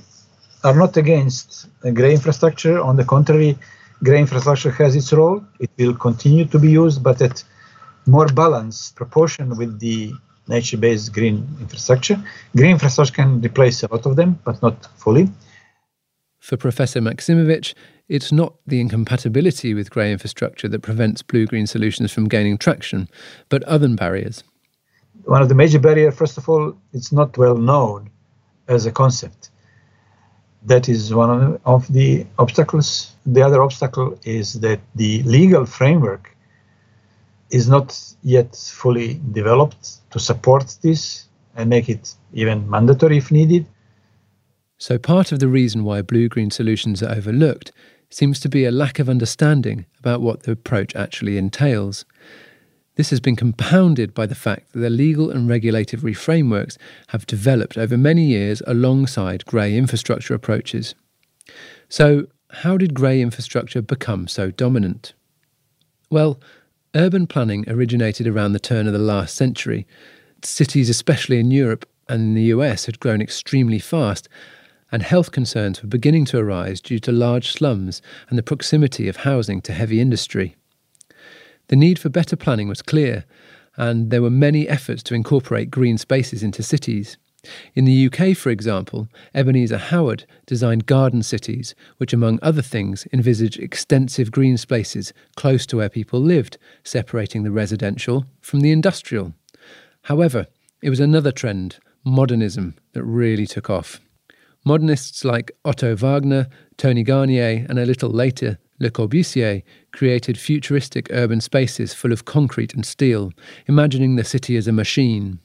are 0.62 0.76
not 0.76 0.98
against 0.98 1.68
grey 1.94 2.12
infrastructure. 2.12 2.78
On 2.78 2.96
the 2.96 3.04
contrary, 3.04 3.56
grey 4.04 4.20
infrastructure 4.20 4.70
has 4.72 4.94
its 4.94 5.10
role. 5.12 5.42
It 5.58 5.70
will 5.78 5.94
continue 5.94 6.44
to 6.44 6.58
be 6.58 6.70
used, 6.70 7.02
but 7.02 7.22
at 7.22 7.42
more 8.04 8.26
balanced 8.26 8.94
proportion 8.94 9.56
with 9.56 9.80
the 9.80 10.12
nature-based 10.48 11.14
green 11.14 11.48
infrastructure. 11.60 12.22
Green 12.54 12.72
infrastructure 12.72 13.14
can 13.14 13.40
replace 13.40 13.82
a 13.82 13.88
lot 13.90 14.04
of 14.04 14.16
them, 14.16 14.38
but 14.44 14.60
not 14.60 14.86
fully. 14.98 15.30
For 16.40 16.56
Professor 16.56 17.00
Maksimovic, 17.00 17.74
it's 18.08 18.30
not 18.30 18.54
the 18.66 18.80
incompatibility 18.80 19.74
with 19.74 19.90
grey 19.90 20.12
infrastructure 20.12 20.68
that 20.68 20.82
prevents 20.82 21.22
blue 21.22 21.46
green 21.46 21.66
solutions 21.66 22.12
from 22.12 22.28
gaining 22.28 22.58
traction, 22.58 23.08
but 23.48 23.62
other 23.64 23.88
barriers. 23.88 24.44
One 25.24 25.42
of 25.42 25.48
the 25.48 25.54
major 25.54 25.78
barriers, 25.78 26.14
first 26.14 26.38
of 26.38 26.48
all, 26.48 26.76
it's 26.92 27.12
not 27.12 27.36
well 27.36 27.56
known 27.56 28.10
as 28.68 28.86
a 28.86 28.92
concept. 28.92 29.50
That 30.64 30.88
is 30.88 31.14
one 31.14 31.58
of 31.64 31.92
the 31.92 32.26
obstacles. 32.38 33.12
The 33.24 33.42
other 33.42 33.62
obstacle 33.62 34.18
is 34.24 34.54
that 34.60 34.80
the 34.94 35.22
legal 35.22 35.66
framework 35.66 36.36
is 37.50 37.68
not 37.68 37.98
yet 38.22 38.56
fully 38.56 39.20
developed 39.32 40.10
to 40.10 40.18
support 40.18 40.76
this 40.82 41.26
and 41.54 41.70
make 41.70 41.88
it 41.88 42.14
even 42.32 42.68
mandatory 42.68 43.18
if 43.18 43.30
needed. 43.30 43.66
So, 44.78 44.98
part 44.98 45.32
of 45.32 45.38
the 45.38 45.48
reason 45.48 45.84
why 45.84 46.02
blue 46.02 46.28
green 46.28 46.50
solutions 46.50 47.02
are 47.02 47.14
overlooked 47.14 47.72
seems 48.16 48.40
to 48.40 48.48
be 48.48 48.64
a 48.64 48.70
lack 48.70 48.98
of 48.98 49.10
understanding 49.10 49.84
about 49.98 50.22
what 50.22 50.44
the 50.44 50.52
approach 50.52 50.96
actually 50.96 51.36
entails. 51.36 52.06
This 52.94 53.10
has 53.10 53.20
been 53.20 53.36
compounded 53.36 54.14
by 54.14 54.24
the 54.24 54.34
fact 54.34 54.72
that 54.72 54.78
the 54.78 54.88
legal 54.88 55.30
and 55.30 55.46
regulatory 55.46 56.14
frameworks 56.14 56.78
have 57.08 57.26
developed 57.26 57.76
over 57.76 57.98
many 57.98 58.24
years 58.24 58.62
alongside 58.66 59.44
grey 59.44 59.76
infrastructure 59.76 60.32
approaches. 60.32 60.94
So, 61.90 62.28
how 62.62 62.78
did 62.78 62.94
grey 62.94 63.20
infrastructure 63.20 63.82
become 63.82 64.28
so 64.28 64.50
dominant? 64.50 65.12
Well, 66.08 66.40
urban 66.94 67.26
planning 67.26 67.66
originated 67.68 68.26
around 68.26 68.54
the 68.54 68.58
turn 68.58 68.86
of 68.86 68.94
the 68.94 68.98
last 68.98 69.34
century. 69.36 69.86
Cities, 70.42 70.88
especially 70.88 71.38
in 71.38 71.50
Europe 71.50 71.86
and 72.08 72.22
in 72.22 72.34
the 72.34 72.54
US, 72.54 72.86
had 72.86 72.98
grown 72.98 73.20
extremely 73.20 73.78
fast, 73.78 74.26
and 74.92 75.02
health 75.02 75.32
concerns 75.32 75.82
were 75.82 75.88
beginning 75.88 76.24
to 76.26 76.38
arise 76.38 76.80
due 76.80 76.98
to 77.00 77.12
large 77.12 77.52
slums 77.52 78.00
and 78.28 78.38
the 78.38 78.42
proximity 78.42 79.08
of 79.08 79.18
housing 79.18 79.60
to 79.62 79.72
heavy 79.72 80.00
industry. 80.00 80.56
The 81.68 81.76
need 81.76 81.98
for 81.98 82.08
better 82.08 82.36
planning 82.36 82.68
was 82.68 82.82
clear, 82.82 83.24
and 83.76 84.10
there 84.10 84.22
were 84.22 84.30
many 84.30 84.68
efforts 84.68 85.02
to 85.04 85.14
incorporate 85.14 85.70
green 85.70 85.98
spaces 85.98 86.42
into 86.42 86.62
cities. 86.62 87.18
In 87.74 87.84
the 87.84 88.06
UK, 88.06 88.36
for 88.36 88.50
example, 88.50 89.08
Ebenezer 89.34 89.78
Howard 89.78 90.24
designed 90.46 90.86
garden 90.86 91.22
cities, 91.22 91.74
which, 91.98 92.12
among 92.12 92.38
other 92.42 92.62
things, 92.62 93.06
envisage 93.12 93.58
extensive 93.58 94.30
green 94.30 94.56
spaces 94.56 95.12
close 95.36 95.66
to 95.66 95.76
where 95.76 95.88
people 95.88 96.20
lived, 96.20 96.58
separating 96.82 97.42
the 97.42 97.52
residential 97.52 98.26
from 98.40 98.60
the 98.60 98.72
industrial. 98.72 99.34
However, 100.02 100.46
it 100.82 100.90
was 100.90 101.00
another 101.00 101.32
trend, 101.32 101.78
modernism, 102.04 102.74
that 102.92 103.04
really 103.04 103.46
took 103.46 103.70
off. 103.70 104.00
Modernists 104.66 105.24
like 105.24 105.52
Otto 105.64 105.94
Wagner, 105.94 106.48
Tony 106.76 107.04
Garnier, 107.04 107.64
and 107.68 107.78
a 107.78 107.86
little 107.86 108.10
later, 108.10 108.58
Le 108.80 108.90
Corbusier 108.90 109.62
created 109.92 110.36
futuristic 110.36 111.06
urban 111.12 111.40
spaces 111.40 111.94
full 111.94 112.12
of 112.12 112.24
concrete 112.24 112.74
and 112.74 112.84
steel, 112.84 113.30
imagining 113.68 114.16
the 114.16 114.24
city 114.24 114.56
as 114.56 114.66
a 114.66 114.72
machine. 114.72 115.38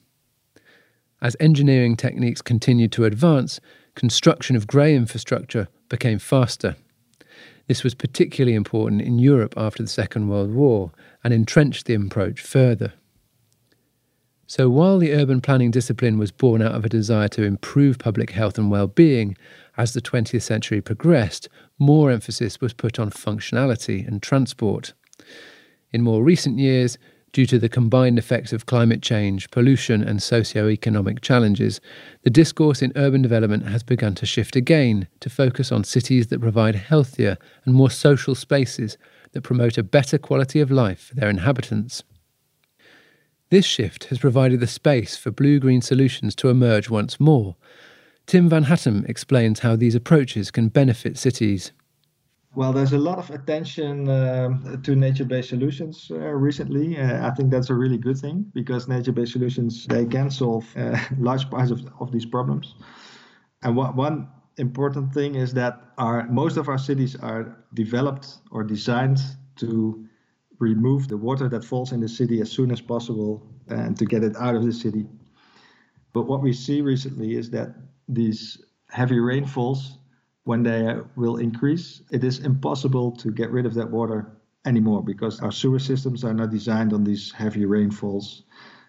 As 1.20 1.36
engineering 1.38 1.96
techniques 1.96 2.42
continued 2.42 2.90
to 2.92 3.04
advance, 3.04 3.60
construction 3.94 4.56
of 4.56 4.66
grey 4.66 4.92
infrastructure 4.92 5.68
became 5.88 6.18
faster. 6.18 6.74
This 7.68 7.84
was 7.84 7.94
particularly 7.94 8.56
important 8.56 9.02
in 9.02 9.20
Europe 9.20 9.54
after 9.56 9.84
the 9.84 9.88
Second 9.88 10.30
World 10.30 10.52
War 10.52 10.90
and 11.22 11.32
entrenched 11.32 11.86
the 11.86 11.94
approach 11.94 12.40
further. 12.40 12.94
So, 14.46 14.68
while 14.68 14.98
the 14.98 15.12
urban 15.12 15.40
planning 15.40 15.70
discipline 15.70 16.18
was 16.18 16.30
born 16.30 16.62
out 16.62 16.74
of 16.74 16.84
a 16.84 16.88
desire 16.88 17.28
to 17.28 17.44
improve 17.44 17.98
public 17.98 18.30
health 18.30 18.58
and 18.58 18.70
well 18.70 18.86
being, 18.86 19.36
as 19.76 19.94
the 19.94 20.02
20th 20.02 20.42
century 20.42 20.80
progressed, 20.80 21.48
more 21.78 22.10
emphasis 22.10 22.60
was 22.60 22.74
put 22.74 22.98
on 22.98 23.10
functionality 23.10 24.06
and 24.06 24.22
transport. 24.22 24.92
In 25.92 26.02
more 26.02 26.22
recent 26.22 26.58
years, 26.58 26.98
due 27.32 27.46
to 27.46 27.58
the 27.58 27.68
combined 27.68 28.18
effects 28.18 28.52
of 28.52 28.66
climate 28.66 29.00
change, 29.00 29.50
pollution, 29.50 30.02
and 30.02 30.22
socio-economic 30.22 31.22
challenges, 31.22 31.80
the 32.22 32.30
discourse 32.30 32.82
in 32.82 32.92
urban 32.94 33.22
development 33.22 33.66
has 33.66 33.82
begun 33.82 34.14
to 34.14 34.26
shift 34.26 34.54
again 34.54 35.08
to 35.20 35.30
focus 35.30 35.72
on 35.72 35.82
cities 35.82 36.26
that 36.26 36.40
provide 36.40 36.74
healthier 36.74 37.38
and 37.64 37.74
more 37.74 37.90
social 37.90 38.34
spaces 38.34 38.98
that 39.32 39.42
promote 39.42 39.78
a 39.78 39.82
better 39.82 40.18
quality 40.18 40.60
of 40.60 40.70
life 40.70 41.00
for 41.00 41.14
their 41.14 41.30
inhabitants. 41.30 42.02
This 43.52 43.66
shift 43.66 44.04
has 44.04 44.18
provided 44.18 44.60
the 44.60 44.66
space 44.66 45.14
for 45.14 45.30
blue 45.30 45.60
green 45.60 45.82
solutions 45.82 46.34
to 46.36 46.48
emerge 46.48 46.88
once 46.88 47.20
more. 47.20 47.54
Tim 48.24 48.48
van 48.48 48.64
Hattum 48.64 49.06
explains 49.06 49.58
how 49.60 49.76
these 49.76 49.94
approaches 49.94 50.50
can 50.50 50.68
benefit 50.68 51.18
cities. 51.18 51.72
Well, 52.54 52.72
there's 52.72 52.94
a 52.94 52.98
lot 52.98 53.18
of 53.18 53.28
attention 53.28 54.08
uh, 54.08 54.78
to 54.82 54.96
nature-based 54.96 55.50
solutions 55.50 56.10
uh, 56.10 56.16
recently. 56.16 56.96
Uh, 56.96 57.28
I 57.28 57.30
think 57.32 57.50
that's 57.50 57.68
a 57.68 57.74
really 57.74 57.98
good 57.98 58.16
thing 58.16 58.50
because 58.54 58.88
nature-based 58.88 59.34
solutions 59.34 59.86
they 59.86 60.06
can 60.06 60.30
solve 60.30 60.64
uh, 60.74 60.98
large 61.18 61.50
parts 61.50 61.70
of, 61.70 61.82
of 62.00 62.10
these 62.10 62.24
problems. 62.24 62.74
And 63.62 63.76
what, 63.76 63.94
one 63.94 64.28
important 64.56 65.12
thing 65.12 65.34
is 65.34 65.52
that 65.52 65.78
our 65.98 66.26
most 66.28 66.56
of 66.56 66.70
our 66.70 66.78
cities 66.78 67.16
are 67.16 67.54
developed 67.74 68.28
or 68.50 68.64
designed 68.64 69.20
to 69.56 70.08
remove 70.62 71.08
the 71.08 71.16
water 71.16 71.48
that 71.48 71.64
falls 71.64 71.92
in 71.92 72.00
the 72.00 72.08
city 72.08 72.40
as 72.40 72.50
soon 72.50 72.70
as 72.70 72.80
possible 72.80 73.42
and 73.68 73.98
to 73.98 74.04
get 74.04 74.22
it 74.22 74.36
out 74.36 74.54
of 74.54 74.64
the 74.64 74.72
city. 74.72 75.04
But 76.12 76.22
what 76.22 76.40
we 76.40 76.52
see 76.52 76.80
recently 76.80 77.34
is 77.34 77.50
that 77.50 77.74
these 78.08 78.62
heavy 78.90 79.18
rainfalls, 79.18 79.98
when 80.44 80.62
they 80.62 80.96
will 81.16 81.38
increase, 81.38 82.02
it 82.10 82.22
is 82.22 82.38
impossible 82.40 83.10
to 83.22 83.30
get 83.30 83.50
rid 83.50 83.66
of 83.66 83.74
that 83.74 83.90
water 83.90 84.30
anymore 84.64 85.02
because 85.02 85.40
our 85.40 85.52
sewer 85.52 85.80
systems 85.80 86.22
are 86.24 86.34
not 86.34 86.50
designed 86.50 86.92
on 86.92 87.02
these 87.02 87.32
heavy 87.32 87.64
rainfalls. 87.66 88.44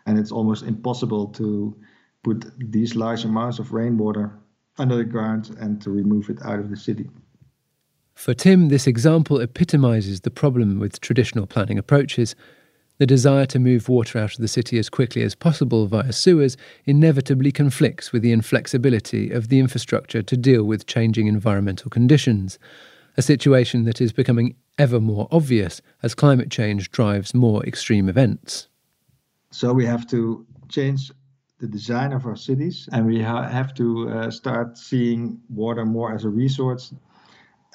And 0.05 0.19
it's 0.19 0.31
almost 0.31 0.63
impossible 0.63 1.27
to 1.39 1.75
put 2.23 2.45
these 2.71 2.95
large 2.95 3.25
amounts 3.25 3.59
of 3.59 3.73
rainwater 3.73 4.37
under 4.77 4.95
the 4.97 5.03
ground 5.03 5.55
and 5.59 5.81
to 5.81 5.89
remove 5.89 6.29
it 6.29 6.39
out 6.43 6.59
of 6.59 6.69
the 6.69 6.77
city. 6.77 7.09
For 8.15 8.33
Tim, 8.33 8.69
this 8.69 8.87
example 8.87 9.39
epitomizes 9.39 10.21
the 10.21 10.31
problem 10.31 10.79
with 10.79 11.01
traditional 11.01 11.47
planning 11.47 11.77
approaches. 11.77 12.35
The 12.99 13.07
desire 13.07 13.45
to 13.47 13.59
move 13.59 13.89
water 13.89 14.19
out 14.19 14.35
of 14.35 14.37
the 14.37 14.47
city 14.47 14.77
as 14.77 14.89
quickly 14.89 15.23
as 15.23 15.35
possible 15.35 15.87
via 15.87 16.13
sewers 16.13 16.55
inevitably 16.85 17.51
conflicts 17.51 18.13
with 18.13 18.21
the 18.21 18.31
inflexibility 18.31 19.31
of 19.31 19.49
the 19.49 19.59
infrastructure 19.59 20.21
to 20.21 20.37
deal 20.37 20.63
with 20.63 20.85
changing 20.85 21.27
environmental 21.27 21.89
conditions, 21.89 22.59
a 23.17 23.21
situation 23.21 23.83
that 23.85 23.99
is 23.99 24.13
becoming 24.13 24.55
ever 24.77 24.99
more 24.99 25.27
obvious 25.31 25.81
as 26.03 26.15
climate 26.15 26.51
change 26.51 26.91
drives 26.91 27.33
more 27.33 27.65
extreme 27.65 28.07
events. 28.07 28.67
So 29.51 29.73
we 29.73 29.85
have 29.85 30.07
to 30.11 30.45
change 30.69 31.11
the 31.59 31.67
design 31.67 32.13
of 32.13 32.25
our 32.25 32.35
cities 32.35 32.87
and 32.91 33.05
we 33.05 33.21
ha- 33.21 33.47
have 33.49 33.73
to 33.75 34.09
uh, 34.09 34.31
start 34.31 34.77
seeing 34.77 35.39
water 35.49 35.85
more 35.85 36.13
as 36.13 36.25
a 36.25 36.29
resource 36.29 36.93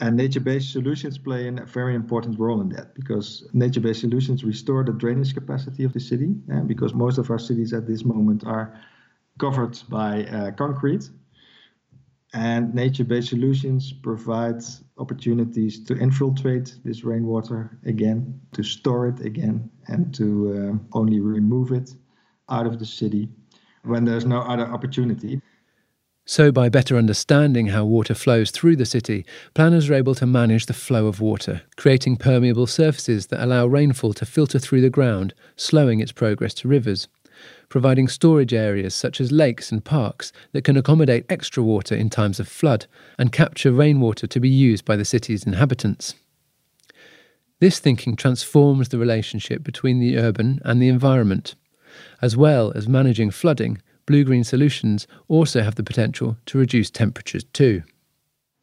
and 0.01 0.17
nature-based 0.17 0.73
solutions 0.73 1.19
play 1.19 1.49
a 1.49 1.65
very 1.65 1.95
important 1.95 2.39
role 2.39 2.61
in 2.61 2.69
that 2.71 2.95
because 2.95 3.49
nature-based 3.53 4.01
solutions 4.01 4.45
restore 4.45 4.85
the 4.85 4.93
drainage 4.93 5.35
capacity 5.35 5.85
of 5.85 5.93
the 5.93 6.01
city 6.01 6.35
and 6.49 6.69
because 6.69 6.95
most 6.95 7.19
of 7.19 7.31
our 7.31 7.39
cities 7.39 7.73
at 7.73 7.87
this 7.87 8.05
moment 8.05 8.45
are 8.45 8.79
covered 9.39 9.79
by 9.89 10.25
uh, 10.25 10.51
concrete. 10.53 11.11
And 12.35 12.75
nature-based 12.75 13.31
solutions 13.31 13.93
provide 13.93 14.63
opportunities 14.99 15.83
to 15.85 15.97
infiltrate 15.97 16.77
this 16.85 17.03
rainwater 17.03 17.79
again 17.87 18.41
to 18.53 18.63
store 18.63 19.09
it 19.09 19.21
again 19.21 19.71
and 19.87 20.15
to 20.15 20.27
uh, 20.53 20.99
only 20.99 21.21
remove 21.21 21.73
it 21.73 21.95
out 22.51 22.67
of 22.67 22.79
the 22.79 22.87
city 22.87 23.29
when 23.85 24.05
there's 24.05 24.27
no 24.27 24.41
other 24.41 24.67
opportunity 24.67 25.41
So, 26.31 26.53
by 26.53 26.69
better 26.69 26.99
understanding 26.99 27.69
how 27.69 27.87
water 27.87 28.15
flows 28.15 28.51
through 28.51 28.77
the 28.77 28.85
city, 28.85 29.25
planners 29.55 29.89
are 29.89 29.95
able 29.95 30.15
to 30.17 30.27
manage 30.27 30.67
the 30.67 30.75
flow 30.75 31.07
of 31.07 31.23
water, 31.23 31.63
creating 31.79 32.19
permeable 32.19 32.67
surfaces 32.67 33.29
that 33.29 33.43
allow 33.43 33.67
rainfall 33.67 34.13
to 34.13 34.27
filter 34.27 34.59
through 34.59 34.83
the 34.83 34.91
ground, 34.91 35.33
slowing 35.57 36.01
its 36.01 36.13
progress 36.13 36.53
to 36.53 36.69
rivers, 36.69 37.09
providing 37.71 38.09
storage 38.09 38.53
areas 38.53 38.95
such 38.95 39.23
as 39.23 39.33
lakes 39.33 39.73
and 39.73 39.87
parks 39.87 40.31
that 40.53 40.65
can 40.65 40.77
accommodate 40.77 41.25
extra 41.31 41.63
water 41.63 41.95
in 41.95 42.11
times 42.11 42.39
of 42.39 42.47
flood 42.47 42.85
and 43.17 43.33
capture 43.33 43.73
rainwater 43.73 44.27
to 44.27 44.39
be 44.39 44.51
used 44.51 44.85
by 44.85 44.97
the 44.97 45.07
city's 45.07 45.47
inhabitants. 45.47 46.15
This 47.59 47.79
thinking 47.79 48.17
transforms 48.17 48.91
the 48.91 48.99
relationship 48.99 49.63
between 49.63 49.99
the 49.99 50.19
urban 50.19 50.61
and 50.63 50.83
the 50.83 50.89
environment. 50.89 51.55
As 52.21 52.37
well 52.37 52.71
as 52.75 52.87
managing 52.87 53.31
flooding, 53.31 53.81
blue 54.09 54.25
green 54.25 54.45
solutions 54.45 55.07
also 55.29 55.63
have 55.63 55.75
the 55.75 55.83
potential 55.83 56.37
to 56.47 56.59
reduce 56.59 56.91
temperatures 56.91 57.45
too. 57.53 57.83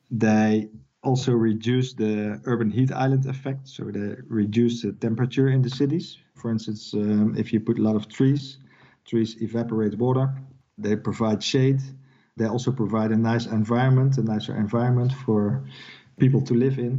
They 0.09 0.69
also 1.03 1.33
reduce 1.33 1.93
the 1.93 2.41
urban 2.45 2.71
heat 2.71 2.91
island 2.91 3.25
effect, 3.27 3.67
so 3.75 3.83
they 3.83 4.15
reduce 4.27 4.81
the 4.81 4.91
temperature 4.93 5.49
in 5.55 5.61
the 5.61 5.69
cities. 5.69 6.17
For 6.41 6.49
instance, 6.51 6.81
um, 6.93 7.35
if 7.37 7.53
you 7.53 7.59
put 7.59 7.77
a 7.77 7.83
lot 7.87 7.95
of 7.95 8.09
trees, 8.09 8.57
trees 9.05 9.31
evaporate 9.47 9.95
water, 10.05 10.27
they 10.79 10.95
provide 10.95 11.43
shade, 11.43 11.81
they 12.37 12.47
also 12.47 12.71
provide 12.71 13.11
a 13.11 13.17
nice 13.31 13.45
environment, 13.45 14.17
a 14.17 14.23
nicer 14.23 14.55
environment 14.57 15.11
for 15.25 15.63
people 16.17 16.41
to 16.41 16.53
live 16.55 16.79
in. 16.79 16.93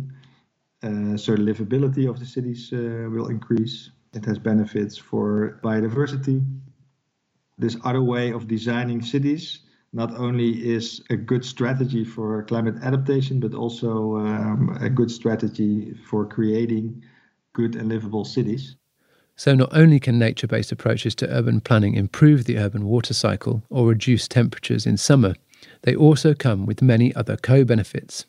Uh, 0.87 1.17
so 1.17 1.35
the 1.35 1.43
livability 1.51 2.09
of 2.09 2.17
the 2.21 2.27
cities 2.37 2.73
uh, 2.73 3.09
will 3.11 3.29
increase. 3.29 3.91
It 4.15 4.25
has 4.25 4.39
benefits 4.39 4.97
for 4.97 5.59
biodiversity, 5.65 6.39
this 7.59 7.77
other 7.85 8.03
way 8.03 8.33
of 8.33 8.49
designing 8.49 9.03
cities 9.03 9.61
not 9.93 10.15
only 10.19 10.51
is 10.51 11.03
a 11.09 11.17
good 11.17 11.45
strategy 11.45 12.05
for 12.05 12.43
climate 12.45 12.75
adaptation, 12.83 13.41
but 13.41 13.55
also 13.55 14.17
um, 14.17 14.77
a 14.81 14.91
good 14.91 15.11
strategy 15.11 15.95
for 16.09 16.27
creating 16.27 17.03
good 17.55 17.75
and 17.77 17.89
livable 17.89 18.25
cities. 18.25 18.77
So, 19.37 19.55
not 19.55 19.75
only 19.75 19.99
can 20.01 20.19
nature 20.19 20.47
based 20.47 20.73
approaches 20.73 21.15
to 21.17 21.29
urban 21.31 21.61
planning 21.61 21.95
improve 21.95 22.45
the 22.45 22.59
urban 22.59 22.87
water 22.87 23.15
cycle 23.15 23.63
or 23.71 23.87
reduce 23.87 24.29
temperatures 24.29 24.87
in 24.87 24.97
summer, 24.97 25.35
they 25.83 25.95
also 25.95 26.35
come 26.35 26.67
with 26.67 26.83
many 26.83 27.15
other 27.15 27.37
co 27.37 27.65
benefits. 27.65 28.27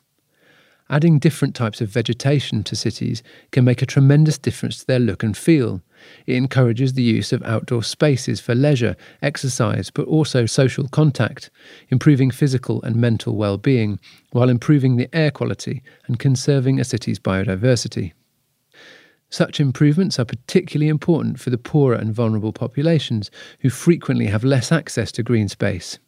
Adding 0.89 1.19
different 1.19 1.53
types 1.53 1.81
of 1.81 1.89
vegetation 1.89 2.63
to 2.63 2.75
cities 2.75 3.21
can 3.51 3.65
make 3.65 3.81
a 3.81 3.85
tremendous 3.85 4.37
difference 4.37 4.79
to 4.79 4.87
their 4.87 4.99
look 4.99 5.21
and 5.21 5.35
feel. 5.35 5.81
It 6.25 6.35
encourages 6.35 6.93
the 6.93 7.03
use 7.03 7.33
of 7.33 7.43
outdoor 7.43 7.83
spaces 7.83 8.39
for 8.39 8.55
leisure, 8.55 8.95
exercise, 9.21 9.89
but 9.89 10.07
also 10.07 10.45
social 10.45 10.87
contact, 10.87 11.49
improving 11.89 12.31
physical 12.31 12.81
and 12.83 12.95
mental 12.95 13.35
well 13.35 13.57
being, 13.57 13.99
while 14.31 14.49
improving 14.49 14.95
the 14.97 15.13
air 15.15 15.31
quality 15.31 15.83
and 16.07 16.19
conserving 16.19 16.79
a 16.79 16.83
city's 16.83 17.19
biodiversity. 17.19 18.13
Such 19.29 19.59
improvements 19.59 20.19
are 20.19 20.25
particularly 20.25 20.89
important 20.89 21.39
for 21.39 21.49
the 21.49 21.57
poorer 21.57 21.95
and 21.95 22.13
vulnerable 22.13 22.53
populations 22.53 23.29
who 23.59 23.69
frequently 23.69 24.27
have 24.27 24.43
less 24.43 24.71
access 24.71 25.11
to 25.13 25.23
green 25.23 25.49
space. 25.49 25.99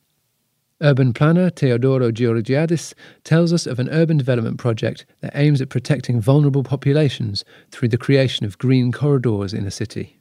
Urban 0.82 1.12
planner 1.12 1.50
Teodoro 1.50 2.10
Georgiadis 2.10 2.94
tells 3.26 3.52
us 3.52 3.68
of 3.68 3.80
an 3.80 3.90
urban 3.90 4.18
development 4.18 4.58
project 4.58 5.06
that 5.20 5.36
aims 5.36 5.60
at 5.60 5.70
protecting 5.70 6.22
vulnerable 6.22 6.64
populations 6.64 7.44
through 7.72 7.90
the 7.90 7.98
creation 7.98 8.46
of 8.46 8.58
green 8.58 8.92
corridors 8.92 9.54
in 9.54 9.66
a 9.66 9.72
city. 9.72 10.18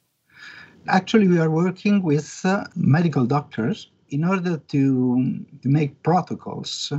Actually, 0.88 1.28
we 1.28 1.38
are 1.38 1.50
working 1.50 2.02
with 2.02 2.40
uh, 2.44 2.64
medical 2.74 3.24
doctors 3.24 3.88
in 4.10 4.24
order 4.24 4.56
to, 4.56 5.44
to 5.62 5.68
make 5.68 6.02
protocols 6.02 6.92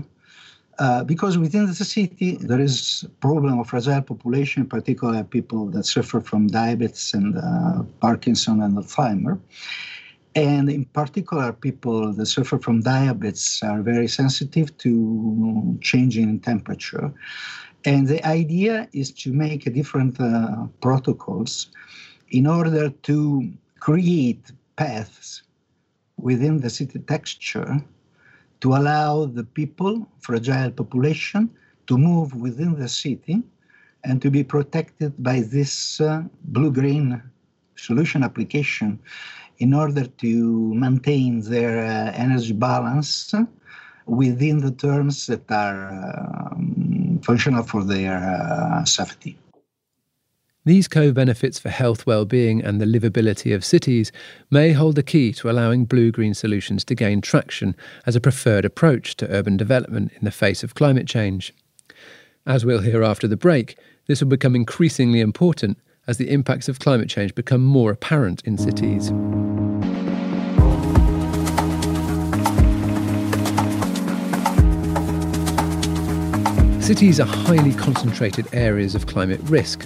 uh, 0.77 1.03
because 1.03 1.37
within 1.37 1.65
the 1.65 1.73
city 1.73 2.37
there 2.37 2.61
is 2.61 3.05
problem 3.19 3.59
of 3.59 3.67
fragile 3.67 4.01
population, 4.01 4.65
particularly 4.65 5.23
people 5.23 5.65
that 5.65 5.85
suffer 5.85 6.21
from 6.21 6.47
diabetes 6.47 7.13
and 7.13 7.37
uh, 7.37 7.83
Parkinson 7.99 8.61
and 8.61 8.77
Alzheimer. 8.77 9.37
And 10.35 10.69
in 10.69 10.85
particular, 10.85 11.53
people 11.53 12.13
that 12.13 12.25
suffer 12.27 12.59
from 12.59 12.81
diabetes 12.81 13.61
are 13.63 13.81
very 13.81 14.07
sensitive 14.07 14.77
to 14.79 15.77
changing 15.81 16.29
in 16.29 16.39
temperature. 16.39 17.11
And 17.85 18.07
the 18.07 18.23
idea 18.25 18.87
is 18.93 19.11
to 19.23 19.33
make 19.33 19.73
different 19.73 20.19
uh, 20.19 20.67
protocols 20.81 21.69
in 22.29 22.45
order 22.45 22.89
to 22.89 23.51
create 23.79 24.51
paths 24.75 25.43
within 26.17 26.59
the 26.59 26.69
city 26.69 26.99
texture 26.99 27.83
to 28.61 28.75
allow 28.75 29.25
the 29.25 29.43
people, 29.43 30.07
fragile 30.19 30.71
population, 30.71 31.49
to 31.87 31.97
move 31.97 32.35
within 32.35 32.77
the 32.77 32.89
city 32.89 33.41
and 34.03 34.21
to 34.21 34.29
be 34.29 34.43
protected 34.43 35.11
by 35.23 35.41
this 35.41 35.99
uh, 36.01 36.21
blue 36.43 36.71
green 36.71 37.21
solution 37.75 38.23
application 38.23 38.99
in 39.59 39.73
order 39.73 40.05
to 40.05 40.73
maintain 40.73 41.41
their 41.41 41.85
uh, 41.85 42.11
energy 42.15 42.53
balance 42.53 43.33
within 44.05 44.59
the 44.59 44.71
terms 44.71 45.27
that 45.27 45.43
are 45.51 45.91
um, 45.91 47.19
functional 47.23 47.63
for 47.63 47.83
their 47.83 48.17
uh, 48.17 48.83
safety. 48.85 49.37
These 50.65 50.87
co 50.87 51.11
benefits 51.11 51.57
for 51.57 51.69
health, 51.69 52.05
well-being, 52.05 52.61
and 52.61 52.81
the 52.81 52.85
livability 52.85 53.55
of 53.55 53.63
cities 53.63 54.11
may 54.51 54.73
hold 54.73 54.95
the 54.95 55.03
key 55.03 55.31
to 55.33 55.49
allowing 55.49 55.85
blue 55.85 56.11
green 56.11 56.33
solutions 56.33 56.83
to 56.85 56.95
gain 56.95 57.21
traction 57.21 57.75
as 58.05 58.15
a 58.15 58.21
preferred 58.21 58.65
approach 58.65 59.15
to 59.17 59.31
urban 59.31 59.57
development 59.57 60.11
in 60.13 60.25
the 60.25 60.31
face 60.31 60.63
of 60.63 60.75
climate 60.75 61.07
change. 61.07 61.53
As 62.45 62.65
we'll 62.65 62.81
hear 62.81 63.03
after 63.03 63.27
the 63.27 63.37
break, 63.37 63.77
this 64.07 64.21
will 64.21 64.29
become 64.29 64.55
increasingly 64.55 65.21
important 65.21 65.77
as 66.07 66.17
the 66.17 66.29
impacts 66.29 66.67
of 66.67 66.79
climate 66.79 67.09
change 67.09 67.35
become 67.35 67.63
more 67.63 67.91
apparent 67.91 68.41
in 68.43 68.57
cities. 68.57 69.11
Cities 76.89 77.19
are 77.19 77.27
highly 77.27 77.71
concentrated 77.75 78.47
areas 78.51 78.95
of 78.95 79.05
climate 79.05 79.39
risk. 79.43 79.85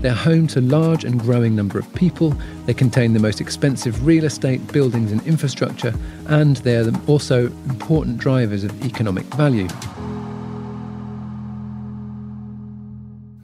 They're 0.00 0.12
home 0.12 0.48
to 0.48 0.60
large 0.60 1.04
and 1.04 1.20
growing 1.20 1.54
number 1.54 1.78
of 1.78 1.94
people, 1.94 2.34
they 2.64 2.74
contain 2.74 3.12
the 3.12 3.20
most 3.20 3.40
expensive 3.40 4.04
real 4.04 4.24
estate, 4.24 4.72
buildings 4.72 5.12
and 5.12 5.24
infrastructure, 5.24 5.94
and 6.26 6.56
they're 6.56 6.90
also 7.06 7.46
important 7.46 8.18
drivers 8.18 8.64
of 8.64 8.84
economic 8.84 9.24
value. 9.36 9.68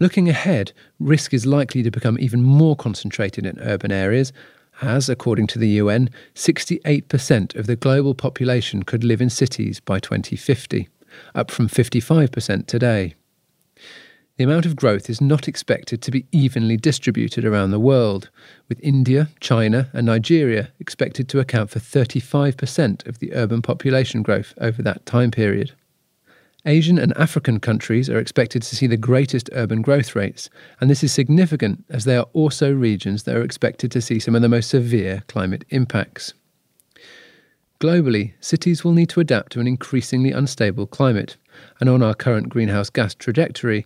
Looking 0.00 0.28
ahead, 0.28 0.72
risk 0.98 1.32
is 1.32 1.46
likely 1.46 1.84
to 1.84 1.90
become 1.92 2.18
even 2.18 2.42
more 2.42 2.74
concentrated 2.74 3.46
in 3.46 3.60
urban 3.60 3.92
areas, 3.92 4.32
as, 4.80 5.08
according 5.08 5.46
to 5.46 5.60
the 5.60 5.68
UN, 5.68 6.10
68% 6.34 7.54
of 7.54 7.68
the 7.68 7.76
global 7.76 8.16
population 8.16 8.82
could 8.82 9.04
live 9.04 9.20
in 9.20 9.30
cities 9.30 9.78
by 9.78 10.00
2050, 10.00 10.88
up 11.34 11.50
from 11.50 11.68
55% 11.68 12.66
today. 12.66 13.14
The 14.38 14.44
amount 14.44 14.64
of 14.64 14.76
growth 14.76 15.10
is 15.10 15.20
not 15.20 15.46
expected 15.46 16.00
to 16.02 16.10
be 16.10 16.26
evenly 16.32 16.76
distributed 16.76 17.44
around 17.44 17.70
the 17.70 17.78
world, 17.78 18.30
with 18.68 18.80
India, 18.82 19.28
China, 19.40 19.90
and 19.92 20.06
Nigeria 20.06 20.72
expected 20.80 21.28
to 21.28 21.38
account 21.38 21.70
for 21.70 21.78
35% 21.78 23.06
of 23.06 23.18
the 23.18 23.34
urban 23.34 23.60
population 23.60 24.22
growth 24.22 24.54
over 24.58 24.82
that 24.82 25.04
time 25.04 25.30
period. 25.30 25.72
Asian 26.64 26.98
and 26.98 27.16
African 27.16 27.60
countries 27.60 28.08
are 28.08 28.18
expected 28.18 28.62
to 28.62 28.76
see 28.76 28.86
the 28.86 28.96
greatest 28.96 29.50
urban 29.52 29.82
growth 29.82 30.14
rates, 30.14 30.48
and 30.80 30.88
this 30.88 31.04
is 31.04 31.12
significant 31.12 31.84
as 31.90 32.04
they 32.04 32.16
are 32.16 32.28
also 32.32 32.72
regions 32.72 33.24
that 33.24 33.36
are 33.36 33.42
expected 33.42 33.90
to 33.90 34.00
see 34.00 34.18
some 34.18 34.34
of 34.34 34.42
the 34.42 34.48
most 34.48 34.70
severe 34.70 35.24
climate 35.26 35.64
impacts. 35.70 36.34
Globally, 37.82 38.34
cities 38.38 38.84
will 38.84 38.92
need 38.92 39.08
to 39.08 39.18
adapt 39.18 39.50
to 39.50 39.60
an 39.60 39.66
increasingly 39.66 40.30
unstable 40.30 40.86
climate, 40.86 41.36
and 41.80 41.90
on 41.90 42.00
our 42.00 42.14
current 42.14 42.48
greenhouse 42.48 42.88
gas 42.88 43.12
trajectory, 43.12 43.84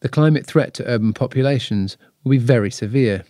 the 0.00 0.08
climate 0.08 0.44
threat 0.44 0.74
to 0.74 0.84
urban 0.88 1.12
populations 1.12 1.96
will 2.24 2.32
be 2.32 2.38
very 2.38 2.72
severe. 2.72 3.22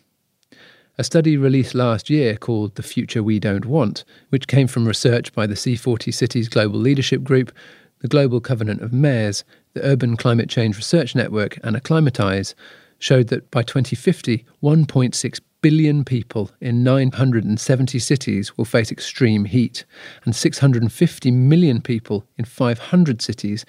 A 0.97 1.05
study 1.05 1.37
released 1.37 1.75
last 1.75 2.09
year 2.09 2.35
called 2.39 2.77
The 2.77 2.83
Future 2.83 3.23
We 3.23 3.39
Don't 3.39 3.67
Want, 3.67 4.05
which 4.31 4.47
came 4.47 4.69
from 4.69 4.89
research 4.89 5.35
by 5.35 5.47
the 5.47 5.53
C40 5.53 6.15
Cities 6.15 6.49
Global 6.49 6.79
Leadership 6.79 7.23
Group, 7.23 7.53
the 7.99 8.09
Global 8.09 8.41
Covenant 8.41 8.81
of 8.81 8.95
Mayors, 8.95 9.45
the 9.75 9.85
Urban 9.85 10.17
Climate 10.17 10.49
Change 10.49 10.79
Research 10.79 11.15
Network, 11.15 11.59
and 11.63 11.77
Acclimatise 11.77 12.55
showed 12.99 13.29
that 13.29 13.51
by 13.51 13.63
2050, 13.63 14.47
1.6 14.63 15.41
billion 15.61 16.05
people 16.05 16.51
in 16.61 16.83
970 16.83 17.99
cities 17.99 18.57
will 18.57 18.65
face 18.65 18.91
extreme 18.91 19.45
heat, 19.45 19.85
and 20.25 20.35
650 20.35 21.31
million 21.31 21.81
people 21.81 22.25
in 22.39 22.45
500 22.45 23.21
cities 23.23 23.65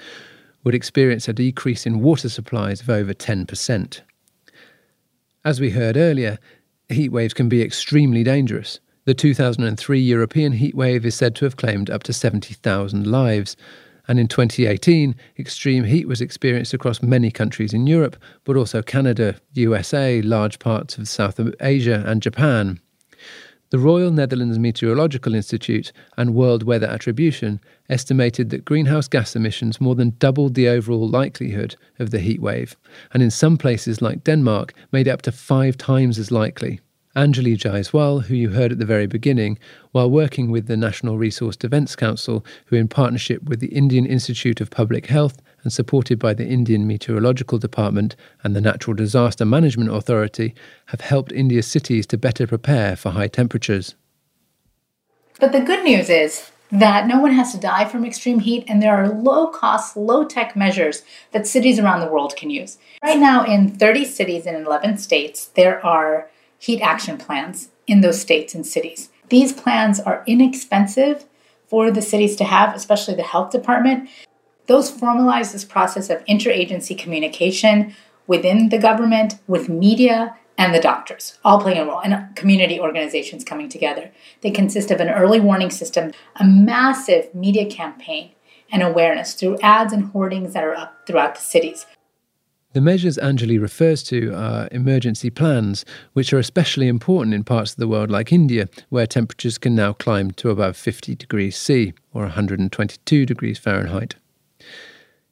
would 0.63 0.75
experience 0.75 1.27
a 1.27 1.34
decrease 1.34 1.86
in 1.86 2.01
water 2.01 2.30
supplies 2.30 2.82
of 2.82 2.89
over 2.89 3.13
10%. 3.13 4.01
As 5.43 5.60
we 5.60 5.71
heard 5.71 5.97
earlier, 5.97 6.38
heat 6.89 7.10
waves 7.10 7.34
can 7.34 7.49
be 7.49 7.62
extremely 7.62 8.23
dangerous, 8.23 8.80
The 9.06 9.15
2003 9.15 9.99
European 9.99 10.54
heatwave 10.54 11.06
is 11.06 11.15
said 11.15 11.36
to 11.36 11.45
have 11.45 11.58
claimed 11.58 11.89
up 11.89 12.04
to 12.04 12.13
70,000 12.13 13.08
lives. 13.08 13.58
And 14.12 14.19
in 14.19 14.28
2018, 14.28 15.15
extreme 15.39 15.86
heat 15.86 16.06
was 16.06 16.19
experienced 16.19 16.74
across 16.74 17.02
many 17.02 17.32
countries 17.32 17.74
in 17.74 17.88
Europe, 17.88 18.17
but 18.43 18.58
also 18.58 18.82
Canada, 18.82 19.38
USA, 19.54 20.21
large 20.21 20.60
parts 20.60 20.97
of 20.97 21.08
South 21.08 21.39
Asia, 21.62 22.04
and 22.06 22.21
Japan. 22.21 22.82
The 23.69 23.80
Royal 23.80 24.12
Netherlands 24.12 24.60
Meteorological 24.60 25.34
Institute 25.34 25.93
and 26.17 26.36
World 26.36 26.63
Weather 26.63 26.88
Attribution 26.88 27.62
estimated 27.88 28.50
that 28.50 28.65
greenhouse 28.65 29.08
gas 29.08 29.34
emissions 29.34 29.80
more 29.80 29.95
than 29.95 30.17
doubled 30.19 30.56
the 30.56 30.67
overall 30.67 31.08
likelihood 31.08 31.78
of 31.97 32.10
the 32.10 32.17
heatwave, 32.17 32.76
and 33.13 33.24
in 33.24 33.32
some 33.32 33.58
places 33.58 34.02
like 34.02 34.26
Denmark, 34.26 34.74
made 34.91 35.08
it 35.08 35.12
up 35.12 35.21
to 35.21 35.32
five 35.32 35.78
times 35.78 36.19
as 36.19 36.32
likely. 36.32 36.82
Anjali 37.15 37.58
Jaiswal, 37.58 38.24
who 38.24 38.36
you 38.36 38.52
heard 38.52 38.71
at 38.71 38.80
the 38.80 38.86
very 38.86 39.06
beginning, 39.06 39.60
while 39.91 40.10
working 40.10 40.50
with 40.50 40.67
the 40.67 40.78
National 40.78 41.17
Resource 41.17 41.58
Defence 41.58 41.93
Council, 41.93 42.45
who, 42.67 42.78
in 42.78 42.88
partnership 42.88 43.43
with 43.43 43.60
the 43.60 43.67
Indian 43.67 44.06
Institute 44.06 44.62
of 44.62 44.69
Public 44.69 45.08
Health 45.08 45.41
and 45.63 45.74
supported 45.74 46.19
by 46.19 46.34
the 46.34 46.47
Indian 46.47 46.88
Meteorological 46.88 47.58
Department 47.58 48.15
and 48.43 48.56
the 48.56 48.62
Natural 48.62 48.95
Disaster 48.95 49.45
Management 49.45 49.93
Authority, 49.93 50.56
have 50.86 51.02
helped 51.02 51.34
India's 51.34 51.67
cities 51.67 52.08
to 52.08 52.17
better 52.17 52.47
prepare 52.47 52.95
for 52.95 53.10
high 53.10 53.28
temperatures. 53.28 53.95
But 55.38 55.52
the 55.52 55.60
good 55.60 55.84
news 55.84 56.10
is 56.10 56.50
that 56.71 57.08
no 57.08 57.19
one 57.19 57.34
has 57.34 57.52
to 57.52 57.60
die 57.60 57.84
from 57.84 58.06
extreme 58.06 58.39
heat, 58.39 58.63
and 58.69 58.82
there 58.82 58.95
are 58.95 59.10
low 59.10 59.47
cost, 59.47 59.97
low 59.97 60.24
tech 60.24 60.56
measures 60.56 61.04
that 61.34 61.45
cities 61.45 61.78
around 61.78 62.00
the 62.00 62.08
world 62.08 62.38
can 62.38 62.50
use. 62.50 62.78
Right 63.04 63.19
now, 63.19 63.43
in 63.43 63.69
30 63.69 64.06
cities 64.06 64.45
in 64.45 64.56
11 64.56 64.97
states, 64.97 65.47
there 65.47 65.86
are 65.86 66.31
heat 66.62 66.80
action 66.80 67.17
plans 67.17 67.69
in 67.88 68.02
those 68.02 68.21
states 68.21 68.54
and 68.54 68.65
cities. 68.65 69.10
These 69.30 69.52
plans 69.52 70.00
are 70.00 70.24
inexpensive 70.28 71.26
for 71.65 71.89
the 71.89 72.04
cities 72.04 72.36
to 72.36 72.43
have, 72.43 72.76
especially 72.76 73.15
the 73.15 73.24
health 73.24 73.52
department. 73.52 74.08
Those 74.67 74.91
formalize 74.91 75.54
this 75.54 75.65
process 75.65 76.12
of 76.12 76.24
interagency 76.26 76.95
communication 76.95 77.95
within 78.28 78.69
the 78.69 78.78
government, 78.78 79.39
with 79.47 79.69
media, 79.69 80.38
and 80.56 80.76
the 80.76 80.80
doctors, 80.80 81.39
all 81.43 81.60
playing 81.60 81.80
a 81.80 81.86
role, 81.86 82.02
and 82.02 82.36
community 82.36 82.80
organizations 82.80 83.43
coming 83.43 83.67
together. 83.67 84.12
They 84.41 84.52
consist 84.52 84.91
of 84.91 85.00
an 85.00 85.10
early 85.10 85.39
warning 85.39 85.71
system, 85.71 86.12
a 86.36 86.45
massive 86.45 87.34
media 87.34 87.67
campaign, 87.67 88.34
and 88.71 88.84
awareness 88.84 89.34
through 89.34 89.58
ads 89.63 89.91
and 89.93 90.12
hoardings 90.12 90.54
that 90.54 90.63
are 90.63 90.76
up 90.76 91.08
throughout 91.08 91.34
the 91.34 91.41
cities. 91.41 91.88
The 92.73 92.79
measures 92.79 93.17
Anjali 93.17 93.62
refers 93.62 94.01
to 94.03 94.34
are 94.34 94.69
emergency 94.71 95.29
plans, 95.29 95.84
which 96.13 96.31
are 96.31 96.39
especially 96.39 96.88
important 96.88 97.34
in 97.34 97.43
parts 97.43 97.71
of 97.71 97.77
the 97.77 97.88
world 97.88 98.10
like 98.10 98.31
India, 98.31 98.69
where 98.88 99.05
temperatures 99.05 99.57
can 99.57 99.75
now 99.75 99.91
climb 99.91 100.31
to 100.31 100.49
above 100.49 100.77
50 100.77 101.15
degrees 101.15 101.57
C 101.57 101.91
or 102.13 102.23
122 102.23 103.25
degrees 103.25 103.60
Fahrenheit. 103.60 104.15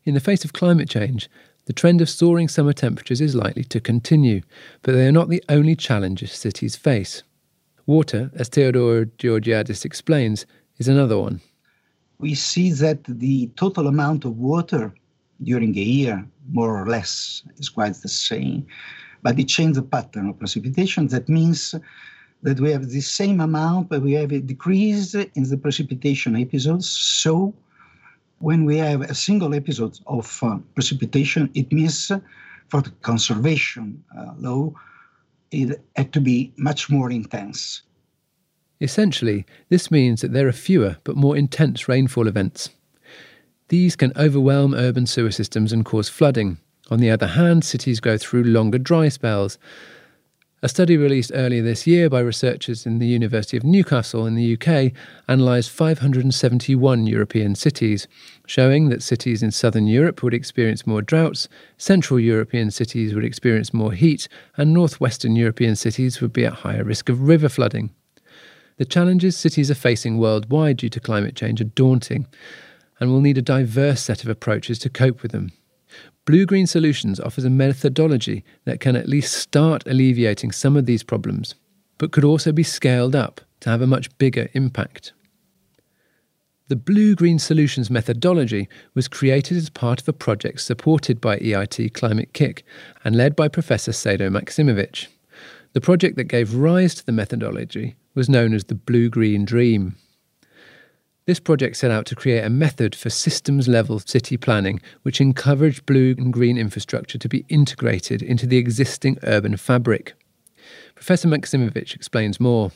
In 0.04 0.16
the 0.16 0.20
face 0.20 0.44
of 0.44 0.52
climate 0.52 0.90
change, 0.90 1.30
the 1.64 1.72
trend 1.72 2.02
of 2.02 2.10
soaring 2.10 2.50
summer 2.50 2.74
temperatures 2.74 3.22
is 3.22 3.36
likely 3.36 3.64
to 3.66 3.80
continue, 3.80 4.42
but 4.82 4.92
they 4.92 5.08
are 5.08 5.12
not 5.12 5.30
the 5.30 5.44
only 5.48 5.78
challenges 5.78 6.34
cities 6.34 6.76
face. 6.76 7.24
Water, 7.86 8.32
as 8.36 8.50
Teodoro 8.50 9.06
Georgiadis 9.18 9.86
explains, 9.86 10.46
is 10.78 10.90
another 10.90 11.18
one. 11.18 11.40
We 12.18 12.36
see 12.36 12.74
that 12.74 13.06
the 13.06 13.48
total 13.56 13.88
amount 13.88 14.26
of 14.26 14.38
water 14.38 14.94
during 15.42 15.78
a 15.78 15.82
year, 15.82 16.28
more 16.52 16.82
or 16.82 16.86
less, 16.88 17.44
is 17.58 17.70
quite 17.70 17.96
the 17.96 18.10
same. 18.10 18.66
But 19.22 19.40
it 19.40 19.48
changes 19.48 19.78
the 19.78 19.84
pattern 19.84 20.30
of 20.30 20.40
precipitation. 20.40 21.08
That 21.08 21.28
means 21.28 21.76
that 22.44 22.60
we 22.60 22.72
have 22.72 22.90
the 22.90 23.02
same 23.02 23.42
amount, 23.42 23.90
but 23.90 24.02
we 24.02 24.14
have 24.14 24.32
a 24.32 24.40
decrease 24.40 25.14
in 25.14 25.44
the 25.50 25.58
precipitation 25.58 26.36
episodes. 26.36 26.90
So 26.90 27.54
when 28.40 28.66
we 28.66 28.78
have 28.78 29.02
a 29.02 29.16
single 29.16 29.54
episode 29.54 30.00
of 30.08 30.40
uh, 30.42 30.58
precipitation, 30.74 31.50
it 31.54 31.72
means 31.72 32.12
for 32.70 32.82
the 32.82 32.92
conservation 33.02 34.04
uh, 34.18 34.34
law, 34.38 34.74
it 35.52 35.82
had 35.96 36.14
to 36.14 36.22
be 36.22 36.54
much 36.58 36.90
more 36.90 37.12
intense. 37.12 37.82
Essentially, 38.82 39.46
this 39.68 39.92
means 39.92 40.22
that 40.22 40.32
there 40.32 40.48
are 40.48 40.54
fewer 40.54 40.98
but 41.04 41.18
more 41.18 41.36
intense 41.36 41.90
rainfall 41.90 42.28
events. 42.28 42.70
These 43.70 43.96
can 43.96 44.12
overwhelm 44.18 44.74
urban 44.74 45.06
sewer 45.06 45.30
systems 45.30 45.72
and 45.72 45.86
cause 45.86 46.10
flooding. 46.10 46.58
On 46.90 47.00
the 47.00 47.12
other 47.12 47.28
hand, 47.28 47.64
cities 47.64 48.00
go 48.00 48.18
through 48.18 48.44
longer 48.44 48.80
dry 48.80 49.10
spells. 49.10 49.60
A 50.64 50.68
study 50.68 50.98
released 50.98 51.32
earlier 51.36 51.62
this 51.62 51.86
year 51.86 52.10
by 52.10 52.20
researchers 52.20 52.88
in 52.88 52.98
the 52.98 53.06
University 53.06 53.58
of 53.58 53.64
Newcastle 53.64 54.26
in 54.26 54.34
the 54.34 54.58
UK 54.58 54.92
analysed 55.28 55.70
571 55.70 57.06
European 57.06 57.54
cities, 57.54 58.08
showing 58.48 58.90
that 58.90 59.04
cities 59.04 59.44
in 59.44 59.52
southern 59.52 59.86
Europe 59.86 60.24
would 60.24 60.34
experience 60.34 60.88
more 60.88 61.04
droughts, 61.04 61.48
central 61.78 62.20
European 62.20 62.72
cities 62.72 63.14
would 63.14 63.24
experience 63.24 63.72
more 63.72 63.94
heat, 63.94 64.28
and 64.58 64.74
northwestern 64.74 65.36
European 65.36 65.76
cities 65.76 66.20
would 66.22 66.34
be 66.34 66.44
at 66.44 66.54
higher 66.54 66.84
risk 66.84 67.08
of 67.08 67.22
river 67.22 67.48
flooding. 67.48 67.92
The 68.78 68.86
challenges 68.86 69.38
cities 69.38 69.70
are 69.70 69.76
facing 69.76 70.18
worldwide 70.18 70.78
due 70.78 70.90
to 70.90 71.00
climate 71.00 71.36
change 71.36 71.62
are 71.62 71.66
daunting 71.66 72.26
and 73.00 73.12
will 73.12 73.22
need 73.22 73.38
a 73.38 73.42
diverse 73.42 74.02
set 74.02 74.24
of 74.24 74.30
approaches 74.30 74.80
to 74.80 74.90
cope 74.90 75.22
with 75.22 75.32
them. 75.32 75.52
Blue 76.26 76.46
Green 76.46 76.68
Solutions 76.68 77.20
offers 77.20 77.46
a 77.46 77.50
methodology 77.50 78.44
that 78.66 78.80
can 78.80 78.96
at 78.96 79.10
least 79.10 79.34
start 79.34 79.84
alleviating 79.88 80.52
some 80.52 80.78
of 80.78 80.86
these 80.86 81.04
problems, 81.04 81.56
but 81.98 82.12
could 82.12 82.24
also 82.24 82.52
be 82.52 82.64
scaled 82.64 83.16
up 83.16 83.42
to 83.62 83.70
have 83.70 83.82
a 83.82 83.88
much 83.88 84.16
bigger 84.18 84.50
impact. 84.54 85.14
The 86.68 86.76
Blue 86.76 87.16
Green 87.16 87.40
Solutions 87.40 87.90
methodology 87.90 88.70
was 88.94 89.08
created 89.08 89.58
as 89.58 89.72
part 89.72 90.02
of 90.02 90.08
a 90.08 90.14
project 90.14 90.62
supported 90.62 91.20
by 91.20 91.40
EIT 91.40 91.96
Climate-KIC 91.96 92.62
and 93.04 93.16
led 93.16 93.36
by 93.36 93.48
Professor 93.48 93.92
Cedo 93.92 94.30
Maksimovic. 94.30 95.08
The 95.74 95.82
project 95.82 96.16
that 96.18 96.26
gave 96.26 96.54
rise 96.54 96.94
to 96.94 97.06
the 97.06 97.12
methodology 97.12 97.96
was 98.14 98.30
known 98.30 98.54
as 98.54 98.66
the 98.66 98.76
Blue 98.76 99.10
Green 99.10 99.46
Dream. 99.46 99.96
This 101.30 101.40
project 101.40 101.78
set 101.78 101.92
out 101.92 102.08
to 102.08 102.16
create 102.16 102.44
a 102.44 102.50
method 102.50 102.96
for 102.96 103.12
systems 103.12 103.68
level 103.68 104.00
city 104.00 104.36
planning 104.36 104.82
which 105.04 105.22
encouraged 105.22 105.86
blue 105.86 106.16
and 106.18 106.34
green 106.34 106.58
infrastructure 106.58 107.20
to 107.20 107.30
be 107.30 107.46
integrated 107.50 108.24
into 108.24 108.48
the 108.48 108.58
existing 108.58 109.20
urban 109.22 109.56
fabric. 109.56 110.16
Professor 110.96 111.28
Maksimovic 111.28 111.94
explains 111.94 112.40
more. 112.40 112.72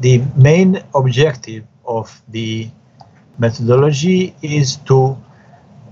The 0.00 0.22
main 0.34 0.82
objective 0.94 1.66
of 1.84 2.22
the 2.28 2.70
methodology 3.38 4.34
is 4.40 4.76
to 4.86 5.22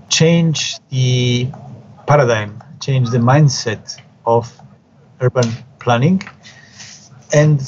change 0.09 0.79
the 0.89 1.47
paradigm, 2.07 2.59
change 2.79 3.11
the 3.11 3.19
mindset 3.19 4.01
of 4.25 4.51
urban 5.21 5.47
planning 5.77 6.23
and 7.35 7.61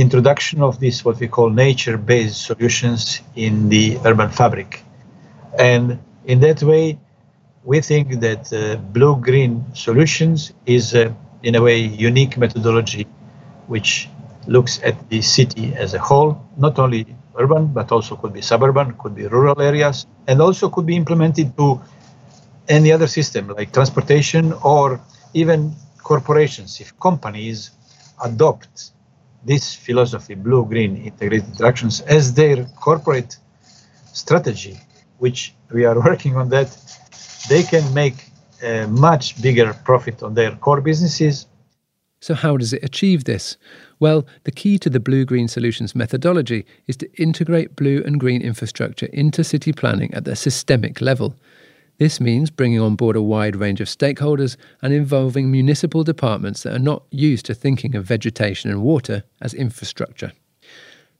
introduction 0.00 0.62
of 0.62 0.78
this 0.80 1.04
what 1.04 1.18
we 1.20 1.28
call 1.28 1.50
nature-based 1.50 2.40
solutions 2.40 3.20
in 3.34 3.68
the 3.68 3.98
urban 4.04 4.30
fabric. 4.30 4.82
And 5.58 5.98
in 6.24 6.40
that 6.40 6.62
way 6.62 6.98
we 7.64 7.80
think 7.80 8.20
that 8.20 8.52
uh, 8.52 8.76
blue-green 8.76 9.64
solutions 9.74 10.52
is 10.66 10.94
uh, 10.94 11.12
in 11.42 11.54
a 11.54 11.62
way 11.62 11.78
unique 11.78 12.36
methodology 12.38 13.06
which 13.66 14.08
looks 14.46 14.80
at 14.82 14.96
the 15.10 15.20
city 15.20 15.74
as 15.74 15.94
a 15.94 15.98
whole 15.98 16.40
not 16.56 16.78
only 16.78 17.04
urban 17.36 17.66
but 17.66 17.92
also 17.92 18.16
could 18.16 18.32
be 18.32 18.40
suburban 18.40 18.94
could 18.94 19.14
be 19.14 19.26
rural 19.26 19.60
areas 19.60 20.06
and 20.26 20.40
also 20.40 20.70
could 20.70 20.86
be 20.86 20.96
implemented 20.96 21.56
to 21.56 21.80
any 22.68 22.92
other 22.92 23.06
system 23.06 23.48
like 23.48 23.72
transportation 23.72 24.52
or 24.62 25.00
even 25.34 25.74
corporations. 26.02 26.80
If 26.80 26.98
companies 26.98 27.70
adopt 28.22 28.92
this 29.44 29.74
philosophy, 29.74 30.34
blue 30.34 30.64
green 30.66 30.96
integrated 30.96 31.48
interactions, 31.48 32.00
as 32.02 32.34
their 32.34 32.64
corporate 32.80 33.36
strategy, 34.12 34.78
which 35.18 35.54
we 35.72 35.84
are 35.84 35.98
working 36.10 36.36
on 36.36 36.48
that, 36.50 36.76
they 37.48 37.62
can 37.62 37.92
make 37.94 38.30
a 38.62 38.86
much 38.86 39.40
bigger 39.40 39.72
profit 39.84 40.22
on 40.22 40.34
their 40.34 40.52
core 40.56 40.80
businesses. 40.80 41.46
So, 42.20 42.34
how 42.34 42.56
does 42.56 42.72
it 42.72 42.82
achieve 42.82 43.24
this? 43.24 43.56
Well, 44.00 44.26
the 44.42 44.50
key 44.50 44.78
to 44.80 44.90
the 44.90 44.98
blue 44.98 45.24
green 45.24 45.46
solutions 45.46 45.94
methodology 45.94 46.66
is 46.88 46.96
to 46.96 47.22
integrate 47.22 47.76
blue 47.76 48.02
and 48.04 48.18
green 48.18 48.42
infrastructure 48.42 49.06
into 49.06 49.44
city 49.44 49.72
planning 49.72 50.12
at 50.14 50.24
the 50.24 50.34
systemic 50.34 51.00
level. 51.00 51.36
This 51.98 52.20
means 52.20 52.50
bringing 52.50 52.80
on 52.80 52.94
board 52.94 53.16
a 53.16 53.22
wide 53.22 53.56
range 53.56 53.80
of 53.80 53.88
stakeholders 53.88 54.56
and 54.80 54.92
involving 54.92 55.50
municipal 55.50 56.04
departments 56.04 56.62
that 56.62 56.74
are 56.74 56.78
not 56.78 57.02
used 57.10 57.46
to 57.46 57.54
thinking 57.54 57.96
of 57.96 58.04
vegetation 58.04 58.70
and 58.70 58.82
water 58.82 59.24
as 59.40 59.52
infrastructure. 59.52 60.32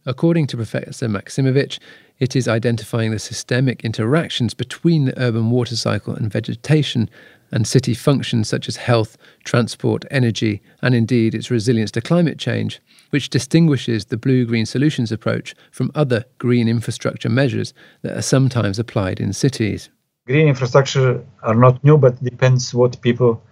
According 0.07 0.47
to 0.49 0.57
Professor 0.57 1.09
Maksimovic, 1.09 1.81
it 2.21 2.37
is 2.37 2.47
identifying 2.47 3.11
the 3.11 3.19
systemic 3.19 3.85
interactions 3.85 4.55
between 4.55 5.05
the 5.05 5.21
urban 5.21 5.51
water 5.51 5.75
cycle 5.75 6.15
and 6.15 6.33
vegetation 6.33 7.11
and 7.51 7.67
city 7.67 7.95
functions 7.95 8.49
such 8.49 8.69
as 8.69 8.77
health, 8.77 9.19
transport, 9.43 10.05
energy, 10.11 10.63
and 10.81 10.95
indeed 10.95 11.35
its 11.35 11.51
resilience 11.51 11.91
to 11.91 12.01
climate 12.01 12.39
change, 12.39 12.81
which 13.11 13.31
distinguishes 13.31 14.07
the 14.07 14.17
blue 14.17 14.47
green 14.47 14.67
solutions 14.67 15.11
approach 15.11 15.55
from 15.73 15.91
other 15.95 16.25
green 16.39 16.69
infrastructure 16.69 17.29
measures 17.29 17.75
that 18.03 18.17
are 18.17 18.23
sometimes 18.23 18.79
applied 18.79 19.19
in 19.19 19.33
cities. 19.33 19.89
Green 20.29 20.47
infrastructure 20.47 21.25
are 21.43 21.55
not 21.55 21.83
new, 21.83 21.97
but 21.97 22.23
depends 22.23 22.75
what 22.75 23.01
people 23.01 23.43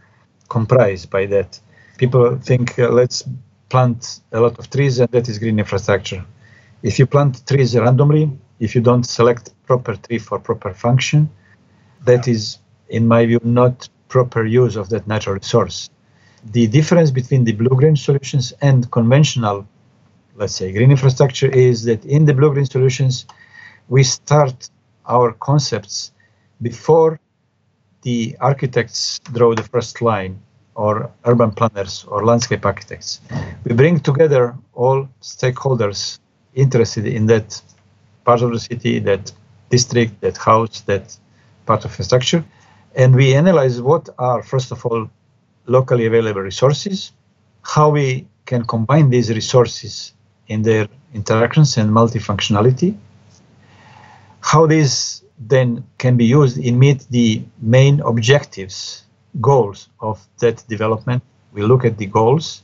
comprise 0.50 1.06
by 1.06 1.24
that. 1.24 1.58
People 1.96 2.36
think 2.36 2.78
uh, 2.78 2.90
let's 2.90 3.24
plant 3.70 4.20
a 4.32 4.40
lot 4.40 4.58
of 4.58 4.68
trees 4.68 4.98
and 5.00 5.10
that 5.10 5.26
is 5.26 5.38
green 5.38 5.58
infrastructure. 5.58 6.22
If 6.82 6.98
you 6.98 7.06
plant 7.06 7.46
trees 7.46 7.74
randomly, 7.74 8.30
if 8.60 8.74
you 8.74 8.82
don't 8.82 9.04
select 9.04 9.54
proper 9.66 9.96
tree 9.96 10.18
for 10.18 10.38
proper 10.38 10.74
function, 10.74 11.30
that 12.04 12.28
is 12.28 12.58
in 12.90 13.08
my 13.08 13.24
view, 13.24 13.40
not 13.42 13.88
proper 14.08 14.44
use 14.44 14.76
of 14.76 14.90
that 14.90 15.06
natural 15.06 15.36
resource. 15.36 15.88
The 16.44 16.66
difference 16.66 17.10
between 17.10 17.44
the 17.44 17.52
blue-green 17.52 17.96
solutions 17.96 18.52
and 18.60 18.90
conventional, 18.90 19.66
let's 20.36 20.54
say, 20.54 20.72
green 20.72 20.90
infrastructure 20.90 21.48
is 21.48 21.84
that 21.84 22.04
in 22.04 22.26
the 22.26 22.34
blue-green 22.34 22.66
solutions, 22.66 23.24
we 23.88 24.02
start 24.02 24.68
our 25.06 25.32
concepts 25.32 26.12
before 26.62 27.20
the 28.02 28.36
architects 28.40 29.18
draw 29.32 29.54
the 29.54 29.62
first 29.62 30.00
line 30.00 30.40
or 30.74 31.10
urban 31.24 31.50
planners 31.50 32.04
or 32.08 32.24
landscape 32.24 32.64
architects. 32.64 33.20
We 33.64 33.74
bring 33.74 34.00
together 34.00 34.54
all 34.74 35.08
stakeholders 35.22 36.18
interested 36.54 37.06
in 37.06 37.26
that 37.26 37.60
part 38.24 38.42
of 38.42 38.52
the 38.52 38.60
city, 38.60 38.98
that 39.00 39.32
district, 39.70 40.20
that 40.20 40.36
house, 40.36 40.82
that 40.82 41.16
part 41.64 41.84
of 41.84 41.96
the 41.96 42.04
structure, 42.04 42.44
and 42.94 43.14
we 43.14 43.34
analyze 43.34 43.80
what 43.80 44.08
are, 44.18 44.42
first 44.42 44.70
of 44.70 44.84
all, 44.86 45.10
locally 45.66 46.06
available 46.06 46.42
resources, 46.42 47.12
how 47.62 47.90
we 47.90 48.26
can 48.46 48.64
combine 48.64 49.10
these 49.10 49.30
resources 49.30 50.12
in 50.48 50.62
their 50.62 50.86
interactions 51.12 51.76
and 51.76 51.90
multifunctionality, 51.90 52.96
how 54.40 54.66
these 54.66 55.22
then 55.38 55.84
can 55.98 56.16
be 56.16 56.24
used 56.24 56.58
in 56.58 56.78
meet 56.78 57.06
the 57.10 57.42
main 57.60 58.00
objectives, 58.00 59.04
goals 59.40 59.88
of 60.00 60.26
that 60.38 60.64
development. 60.68 61.22
We 61.52 61.62
look 61.62 61.84
at 61.84 61.98
the 61.98 62.06
goals, 62.06 62.62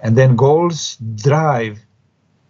and 0.00 0.16
then 0.16 0.36
goals 0.36 0.96
drive 0.96 1.78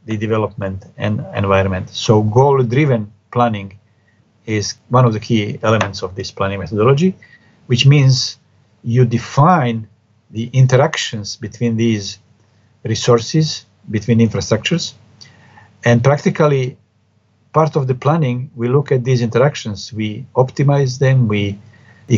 the 0.05 0.17
development 0.17 0.85
and 0.97 1.25
environment. 1.35 1.91
So 1.91 2.23
goal-driven 2.23 3.12
planning 3.33 3.79
is 4.47 4.75
one 4.89 5.05
of 5.05 5.12
the 5.12 5.21
key 5.21 5.59
elements 5.62 6.03
of 6.03 6.15
this 6.15 6.31
planning 6.31 6.61
methodology, 6.61 7.17
which 7.67 7.85
means 7.87 8.39
you 8.85 9.05
define 9.05 9.89
the 10.31 10.49
interactions 10.53 11.37
between 11.37 11.77
these 11.77 12.19
resources, 12.85 13.67
between 13.91 14.19
infrastructures, 14.19 14.95
and 15.85 16.03
practically 16.03 16.77
part 17.59 17.75
of 17.75 17.87
the 17.87 17.95
planning, 17.95 18.38
we 18.61 18.66
look 18.69 18.92
at 18.92 19.03
these 19.09 19.23
interactions, 19.29 19.90
we 20.01 20.09
optimize 20.42 20.99
them, 21.05 21.27
we 21.27 21.59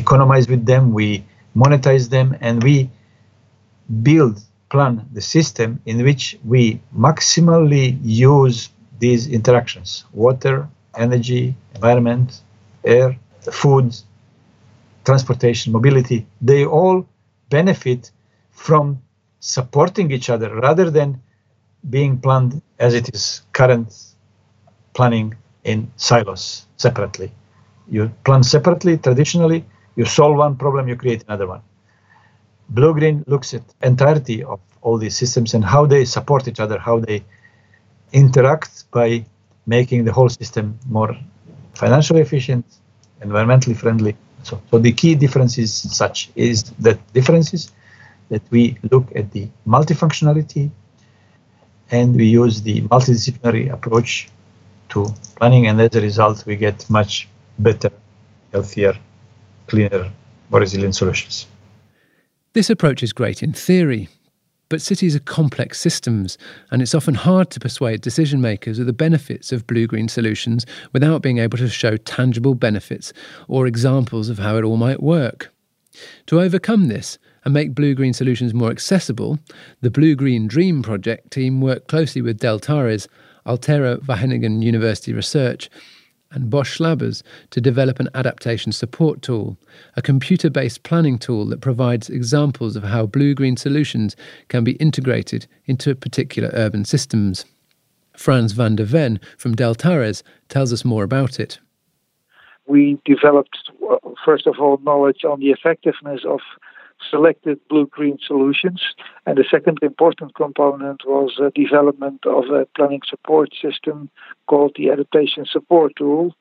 economize 0.03 0.46
with 0.53 0.66
them, 0.66 0.92
we 0.92 1.24
monetize 1.55 2.11
them, 2.16 2.37
and 2.40 2.61
we 2.68 2.90
build, 4.09 4.35
plan 4.68 4.94
the 5.12 5.20
system 5.37 5.81
in 5.87 5.96
which 6.09 6.37
we 6.53 6.62
maximally 7.07 7.87
use 8.03 8.57
these 8.98 9.22
interactions 9.38 9.90
water, 10.24 10.57
energy, 11.07 11.55
environment, 11.77 12.29
air, 12.96 13.16
food, 13.62 13.88
transportation, 15.05 15.72
mobility, 15.72 16.27
they 16.51 16.62
all 16.66 17.07
benefit 17.48 18.11
from 18.51 18.85
supporting 19.38 20.11
each 20.11 20.29
other 20.35 20.48
rather 20.66 20.90
than 20.90 21.11
being 21.88 22.18
planned 22.18 22.61
as 22.81 22.92
it 23.01 23.07
is 23.14 23.42
current 23.53 23.88
planning 24.94 25.37
in 25.64 25.90
silos 25.96 26.66
separately. 26.77 27.33
You 27.88 28.11
plan 28.24 28.42
separately 28.42 28.98
traditionally, 28.98 29.64
you 29.96 30.05
solve 30.05 30.37
one 30.37 30.57
problem, 30.57 30.88
you 30.88 30.96
create 30.96 31.24
another 31.29 31.46
one. 31.46 31.62
Blue 32.70 32.92
Green 32.92 33.24
looks 33.27 33.55
at 33.55 33.62
entirety 33.83 34.44
of 34.44 34.61
all 34.83 34.98
these 34.98 35.16
systems 35.16 35.55
and 35.55 35.64
how 35.64 35.87
they 35.87 36.05
support 36.05 36.46
each 36.48 36.61
other, 36.61 36.79
how 36.79 36.98
they 37.01 37.24
interact 38.12 38.90
by 38.90 39.24
making 39.66 40.05
the 40.05 40.12
whole 40.12 40.29
system 40.29 40.79
more 40.87 41.16
financially 41.74 42.20
efficient, 42.20 42.64
environmentally 43.22 43.77
friendly. 43.77 44.16
So, 44.42 44.61
so 44.70 44.79
the 44.79 44.92
key 44.92 45.14
difference 45.14 45.59
is 45.59 45.72
such 45.72 46.31
is 46.37 46.64
that 46.81 46.98
differences 47.12 47.72
that 48.29 48.42
we 48.51 48.79
look 48.90 49.07
at 49.16 49.31
the 49.33 49.48
multifunctionality 49.66 50.70
and 51.90 52.14
we 52.14 52.27
use 52.27 52.62
the 52.62 52.83
multidisciplinary 52.83 53.72
approach 53.72 54.29
to 54.90 55.07
planning 55.37 55.66
and 55.66 55.81
as 55.81 55.94
a 55.94 56.01
result 56.01 56.44
we 56.46 56.57
get 56.57 56.88
much 56.90 57.29
better, 57.59 57.90
healthier, 58.53 58.94
cleaner, 59.66 60.11
more 60.51 60.61
resilient 60.61 60.94
solutions. 60.94 61.46
This 62.55 62.70
approach 62.70 63.03
is 63.03 63.12
great 63.12 63.42
in 63.42 63.53
theory, 63.53 64.09
but 64.68 64.83
cities 64.83 65.16
are 65.16 65.20
complex 65.20 65.81
systems, 65.81 66.37
and 66.70 66.83
it's 66.83 66.94
often 66.94 67.14
hard 67.14 67.51
to 67.51 67.61
persuade 67.61 68.01
decision 68.01 68.40
makers 68.40 68.79
of 68.79 68.87
the 68.87 68.92
benefits 68.92 69.53
of 69.53 69.66
blue 69.66 69.87
green 69.87 70.09
solutions 70.09 70.66
without 70.92 71.22
being 71.22 71.38
able 71.38 71.59
to 71.59 71.68
show 71.68 71.96
tangible 71.96 72.55
benefits 72.55 73.12
or 73.48 73.66
examples 73.66 74.29
of 74.29 74.38
how 74.38 74.57
it 74.57 74.64
all 74.64 74.77
might 74.77 75.03
work. 75.03 75.53
To 76.27 76.40
overcome 76.40 76.88
this 76.88 77.18
and 77.44 77.55
make 77.55 77.74
blue 77.74 77.94
green 77.94 78.12
solutions 78.12 78.53
more 78.53 78.70
accessible, 78.70 79.38
the 79.81 79.90
Blue 79.90 80.14
Green 80.14 80.46
Dream 80.46 80.83
project 80.83 81.31
team 81.31 81.61
worked 81.61 81.88
closely 81.88 82.20
with 82.20 82.40
Deltares, 82.40 83.09
Alterra 83.49 83.99
Wageningen 84.05 84.63
University 84.63 85.13
Research, 85.13 85.71
and 86.31 86.51
Bosch 86.51 86.79
Slabbers 86.79 87.23
to 87.51 87.61
develop 87.61 87.99
an 87.99 88.09
adaptation 88.15 88.73
support 88.73 89.23
tool, 89.23 89.57
a 89.97 90.03
computer 90.03 90.51
based 90.51 90.83
planning 90.83 91.19
tool 91.19 91.47
that 91.47 91.63
provides 91.63 92.11
examples 92.11 92.77
of 92.77 92.83
how 92.83 93.07
blue 93.07 93.35
green 93.35 93.57
solutions 93.57 94.15
can 94.49 94.63
be 94.63 94.73
integrated 94.73 95.47
into 95.65 95.95
particular 95.95 96.51
urban 96.53 96.85
systems. 96.85 97.47
Frans 98.15 98.53
van 98.53 98.77
de 98.77 98.85
Ven 98.85 99.21
from 99.39 99.55
Deltares 99.55 100.23
tells 100.49 100.73
us 100.73 100.85
more 100.85 101.05
about 101.05 101.41
it. 101.41 101.59
We 102.67 102.99
developed, 103.07 103.71
first 104.25 104.47
of 104.47 104.57
all, 104.61 104.79
knowledge 104.83 105.25
on 105.25 105.41
the 105.41 105.51
effectiveness 105.51 106.21
of 106.29 106.41
selected 107.11 107.59
blue-green 107.69 108.19
solutions. 108.25 108.83
And 109.27 109.37
the 109.37 109.45
second 109.51 109.79
important 109.83 110.35
component 110.35 111.03
was 111.07 111.35
the 111.39 111.51
development 111.55 112.25
of 112.27 112.45
a 112.51 112.67
planning 112.77 113.03
support 113.09 113.51
system 113.61 114.11
called 114.47 114.73
the 114.77 114.91
Adaptation 114.91 115.45
Support 115.47 115.93
Tool. 115.97 116.35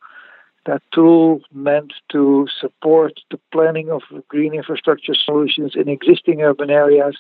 That 0.66 0.82
tool 0.94 1.42
meant 1.54 1.94
to 2.12 2.48
support 2.60 3.20
the 3.32 3.40
planning 3.52 3.90
of 3.90 4.02
green 4.28 4.54
infrastructure 4.54 5.16
solutions 5.16 5.74
in 5.76 5.88
existing 5.88 6.42
urban 6.42 6.70
areas 6.70 7.18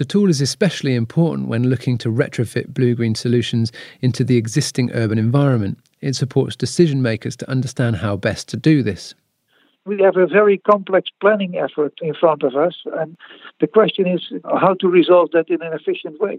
the 0.00 0.06
tool 0.06 0.30
is 0.30 0.40
especially 0.40 0.94
important 0.94 1.48
when 1.48 1.68
looking 1.68 1.98
to 1.98 2.08
retrofit 2.08 2.72
blue 2.72 2.94
green 2.94 3.14
solutions 3.14 3.70
into 4.00 4.24
the 4.24 4.38
existing 4.38 4.90
urban 4.92 5.18
environment. 5.18 5.78
It 6.00 6.16
supports 6.16 6.56
decision 6.56 7.02
makers 7.02 7.36
to 7.36 7.50
understand 7.50 7.96
how 7.96 8.16
best 8.16 8.48
to 8.48 8.56
do 8.56 8.82
this 8.82 9.14
we 9.90 10.00
have 10.04 10.16
a 10.16 10.26
very 10.26 10.56
complex 10.58 11.10
planning 11.20 11.58
effort 11.58 11.94
in 12.00 12.14
front 12.14 12.44
of 12.44 12.54
us, 12.54 12.76
and 12.98 13.16
the 13.58 13.66
question 13.66 14.06
is 14.06 14.22
how 14.44 14.74
to 14.74 14.86
resolve 14.86 15.30
that 15.32 15.50
in 15.50 15.60
an 15.62 15.72
efficient 15.72 16.20
way. 16.20 16.38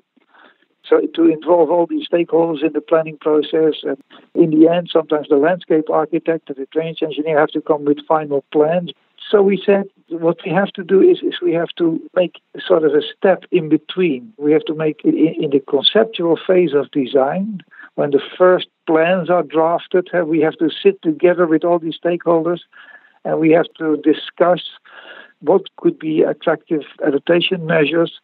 So 0.87 1.01
to 1.15 1.23
involve 1.25 1.69
all 1.69 1.85
these 1.85 2.07
stakeholders 2.07 2.63
in 2.65 2.71
the 2.71 2.79
planning 2.79 3.17
process, 3.17 3.75
and 3.83 3.97
in 4.33 4.49
the 4.51 4.69
end, 4.69 4.89
sometimes 4.91 5.27
the 5.27 5.35
landscape 5.35 5.89
architect 5.89 6.49
and 6.49 6.57
the 6.57 6.67
drainage 6.71 7.03
engineer 7.03 7.39
have 7.39 7.49
to 7.49 7.61
come 7.61 7.83
with 7.83 8.07
final 8.07 8.45
plans. 8.53 8.91
So 9.29 9.41
we 9.41 9.61
said 9.63 9.85
what 10.07 10.37
we 10.45 10.51
have 10.51 10.71
to 10.73 10.83
do 10.83 11.01
is, 11.01 11.19
is 11.21 11.41
we 11.41 11.53
have 11.53 11.73
to 11.77 12.01
make 12.15 12.41
sort 12.65 12.83
of 12.85 12.93
a 12.93 13.01
step 13.01 13.43
in 13.51 13.67
between. 13.67 14.33
We 14.37 14.53
have 14.53 14.65
to 14.65 14.73
make 14.73 15.01
it 15.03 15.13
in, 15.13 15.43
in 15.43 15.49
the 15.51 15.59
conceptual 15.59 16.37
phase 16.47 16.73
of 16.73 16.89
design. 16.91 17.61
When 17.95 18.11
the 18.11 18.21
first 18.37 18.67
plans 18.87 19.29
are 19.29 19.43
drafted, 19.43 20.09
eh, 20.13 20.21
we 20.21 20.39
have 20.39 20.57
to 20.57 20.69
sit 20.69 21.01
together 21.01 21.45
with 21.45 21.63
all 21.65 21.79
these 21.79 21.99
stakeholders 22.03 22.61
and 23.25 23.39
we 23.39 23.51
have 23.51 23.67
to 23.77 23.97
discuss 23.97 24.61
what 25.39 25.63
could 25.77 25.97
be 25.97 26.21
attractive 26.21 26.81
adaptation 27.05 27.65
measures 27.65 28.19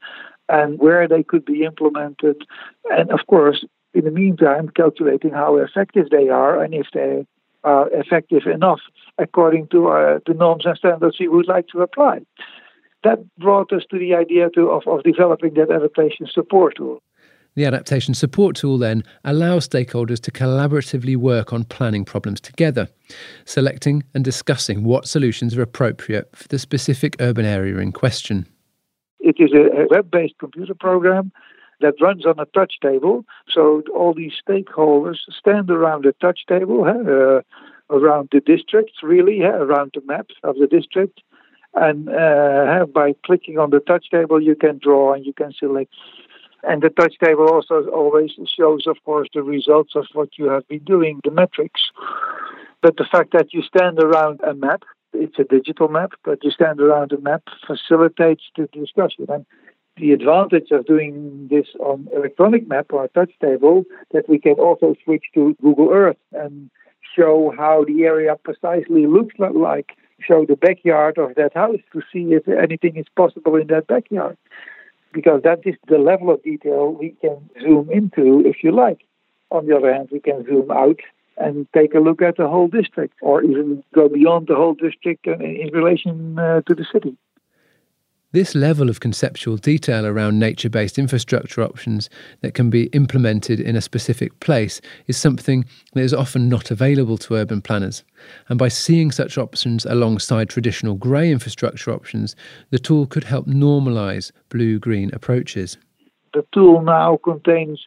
and 0.50 0.80
where 0.80 1.08
they 1.08 1.24
could 1.24 1.46
be 1.46 1.64
implemented. 1.64 2.44
And 2.92 3.12
of 3.12 3.22
course, 3.28 3.66
in 3.94 4.06
the 4.06 4.12
meantime, 4.12 4.70
calculating 4.70 5.32
how 5.32 5.58
effective 5.58 6.10
they 6.10 6.30
are 6.30 6.62
and 6.62 6.74
if 6.74 6.88
they 6.94 7.26
are 7.64 7.90
effective 7.92 8.44
enough 8.46 8.80
according 9.18 9.68
to 9.68 9.88
uh, 9.88 10.20
the 10.26 10.34
norms 10.34 10.66
and 10.66 10.78
standards 10.78 11.18
we 11.20 11.28
would 11.28 11.48
like 11.48 11.68
to 11.70 11.82
apply. 11.82 12.22
That 13.04 13.20
brought 13.38 13.74
us 13.74 13.84
to 13.92 14.00
the 14.00 14.16
idea 14.16 14.50
to, 14.52 14.70
of, 14.70 14.88
of 14.88 15.04
developing 15.04 15.56
that 15.56 15.72
adaptation 15.72 16.28
support 16.32 16.76
tool. 16.78 17.02
The 17.58 17.66
adaptation 17.66 18.14
support 18.14 18.56
tool 18.56 18.78
then 18.78 19.04
allows 19.26 19.68
stakeholders 19.68 20.20
to 20.22 20.32
collaboratively 20.32 21.18
work 21.18 21.52
on 21.52 21.64
planning 21.64 22.06
problems 22.06 22.40
together, 22.40 22.88
selecting 23.46 24.04
and 24.14 24.24
discussing 24.24 24.84
what 24.84 25.08
solutions 25.08 25.58
are 25.58 25.64
appropriate 25.64 26.30
for 26.36 26.48
the 26.50 26.60
specific 26.60 27.16
urban 27.20 27.46
area 27.46 27.80
in 27.80 27.94
question. 27.94 28.46
It 29.20 29.38
is 29.40 29.54
a 29.54 29.88
web 29.90 30.12
based 30.12 30.36
computer 30.38 30.76
program 30.76 31.32
that 31.82 31.96
runs 32.00 32.28
on 32.28 32.38
a 32.38 32.46
touch 32.46 32.76
table. 32.80 33.26
So 33.50 33.82
all 33.92 34.14
these 34.14 34.34
stakeholders 34.48 35.18
stand 35.36 35.72
around 35.72 36.06
a 36.06 36.14
touch 36.14 36.42
table, 36.48 36.84
uh, 36.86 37.42
around 37.90 38.30
the 38.32 38.40
districts, 38.40 39.02
really, 39.02 39.44
uh, 39.44 39.48
around 39.48 39.94
the 39.96 40.02
map 40.06 40.28
of 40.44 40.58
the 40.60 40.68
district. 40.68 41.22
And 41.74 42.08
uh, 42.08 42.86
by 42.94 43.16
clicking 43.26 43.58
on 43.58 43.72
the 43.72 43.80
touch 43.80 44.12
table, 44.12 44.40
you 44.40 44.56
can 44.56 44.78
draw 44.78 45.14
and 45.14 45.26
you 45.26 45.34
can 45.34 45.54
select 45.54 45.92
and 46.64 46.82
the 46.82 46.90
touch 46.90 47.16
table 47.24 47.48
also 47.48 47.86
always 47.90 48.32
shows, 48.58 48.88
of 48.88 48.98
course, 49.06 49.30
the 49.34 49.44
results 49.44 49.94
of 49.96 50.06
what 50.14 50.30
you 50.38 50.50
have 50.50 50.68
been 50.68 50.84
doing, 50.84 51.20
the 51.24 51.32
metrics. 51.32 51.82
But 52.82 52.98
the 52.98 53.06
fact 53.12 53.34
that 53.34 53.54
you 53.54 53.62
stand 53.62 54.00
around 54.00 54.42
a 54.42 54.54
map, 54.54 54.84
it's 55.14 55.40
a 55.40 55.44
digital 55.44 55.88
map, 55.88 56.14
but 56.24 56.44
you 56.44 56.52
stand 56.52 56.80
around 56.80 57.12
a 57.12 57.20
map 57.20 57.44
facilitates 57.66 58.44
the 58.56 58.68
discussion. 58.68 59.26
And 59.30 59.46
the 59.98 60.12
advantage 60.12 60.72
of 60.72 60.86
doing 60.86 61.48
this 61.50 61.68
on 61.80 62.08
electronic 62.16 62.68
map 62.68 62.88
or 62.92 63.08
touch 63.10 63.32
table 63.42 63.84
that 64.14 64.30
we 64.30 64.40
can 64.40 64.54
also 64.54 64.96
switch 65.04 65.26
to 65.34 65.56
Google 65.62 65.90
Earth 65.92 66.18
and 66.34 66.70
show 67.16 67.54
how 67.58 67.84
the 67.86 68.04
area 68.04 68.36
precisely 68.36 69.08
looks 69.08 69.36
like, 69.40 69.94
show 70.20 70.46
the 70.46 70.56
backyard 70.56 71.18
of 71.18 71.36
that 71.36 71.54
house 71.56 71.80
to 71.94 72.02
see 72.14 72.34
if 72.34 72.48
anything 72.48 72.96
is 72.98 73.06
possible 73.16 73.56
in 73.56 73.68
that 73.68 73.88
backyard 73.88 74.38
because 75.14 75.42
that 75.44 75.60
is 75.66 75.76
the 75.88 75.98
level 75.98 76.30
of 76.30 76.44
detail 76.44 76.92
we 76.92 77.16
can 77.22 77.50
zoom 77.62 77.90
into 77.92 78.44
if 78.46 78.64
you 78.64 78.72
like. 78.72 79.02
On 79.52 79.66
the 79.66 79.76
other 79.76 79.94
hand, 79.94 80.10
we 80.12 80.20
can 80.20 80.46
zoom 80.46 80.70
out 80.72 81.00
and 81.38 81.68
take 81.74 81.94
a 81.94 82.00
look 82.00 82.22
at 82.22 82.38
the 82.38 82.48
whole 82.48 82.68
district 82.68 83.14
or 83.22 83.44
even 83.44 83.84
go 83.94 84.10
beyond 84.10 84.48
the 84.48 84.56
whole 84.56 84.74
district 84.74 85.26
in 85.28 85.70
relation 85.72 86.38
uh, 86.40 86.62
to 86.62 86.74
the 86.74 86.86
city. 86.92 87.16
This 88.34 88.56
level 88.56 88.90
of 88.90 89.00
conceptual 89.00 89.56
detail 89.56 90.06
around 90.06 90.38
nature 90.38 90.70
based 90.70 91.00
infrastructure 91.00 91.64
options 91.64 92.10
that 92.42 92.54
can 92.54 92.70
be 92.70 92.88
implemented 92.88 93.62
in 93.62 93.78
a 93.78 93.82
specific 93.82 94.38
place 94.42 94.82
is 95.08 95.16
something 95.16 95.64
that 95.94 96.02
is 96.02 96.14
often 96.14 96.50
not 96.50 96.70
available 96.70 97.18
to 97.20 97.36
urban 97.36 97.62
planners. 97.62 98.04
And 98.50 98.60
by 98.60 98.68
seeing 98.68 99.12
such 99.12 99.38
options 99.38 99.86
alongside 99.86 100.50
traditional 100.50 100.96
grey 100.96 101.32
infrastructure 101.32 101.90
options, 101.90 102.36
the 102.70 102.80
tool 102.80 103.06
could 103.06 103.24
help 103.24 103.48
normalise 103.48 104.34
blue 104.50 104.78
green 104.78 105.10
approaches. 105.14 105.78
The 106.34 106.46
tool 106.54 106.82
now 106.82 107.20
contains 107.24 107.80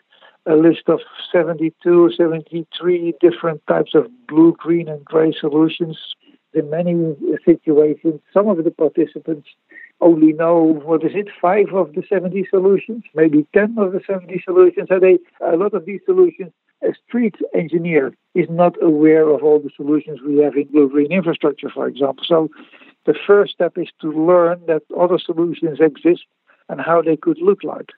a 0.46 0.56
list 0.56 0.88
of 0.88 1.00
72, 1.30 2.12
73 2.16 3.14
different 3.20 3.60
types 3.66 3.94
of 3.94 4.06
blue, 4.26 4.56
green, 4.58 4.88
and 4.88 5.04
grey 5.04 5.34
solutions. 5.38 5.98
In 6.54 6.70
many 6.70 7.14
situations, 7.44 8.22
some 8.32 8.48
of 8.48 8.64
the 8.64 8.70
participants 8.70 9.46
only 10.00 10.32
know 10.32 10.80
what 10.84 11.04
is 11.04 11.12
it 11.14 11.28
five 11.40 11.68
of 11.74 11.94
the 11.94 12.02
70 12.08 12.46
solutions 12.50 13.04
maybe 13.14 13.46
10 13.54 13.76
of 13.78 13.92
the 13.92 14.00
70 14.06 14.42
solutions. 14.44 14.88
And 14.90 15.02
they 15.02 15.18
a 15.44 15.56
lot 15.56 15.74
of 15.74 15.84
these 15.84 16.00
solutions 16.04 16.52
a 16.82 16.94
street 17.06 17.36
engineer 17.54 18.14
is 18.34 18.48
not 18.48 18.82
aware 18.82 19.28
of 19.28 19.42
all 19.42 19.60
the 19.60 19.70
solutions 19.76 20.20
we 20.26 20.38
have 20.38 20.56
in 20.56 20.64
blue 20.68 20.88
green 20.88 21.12
infrastructure 21.12 21.68
for 21.68 21.86
example. 21.86 22.24
So 22.26 22.48
the 23.06 23.14
first 23.26 23.52
step 23.52 23.76
is 23.76 23.88
to 24.00 24.10
learn 24.10 24.62
that 24.66 24.82
other 24.98 25.18
solutions 25.18 25.78
exist 25.80 26.24
and 26.68 26.80
how 26.80 27.02
they 27.02 27.16
could 27.16 27.38
look 27.38 27.64
like. 27.64 27.90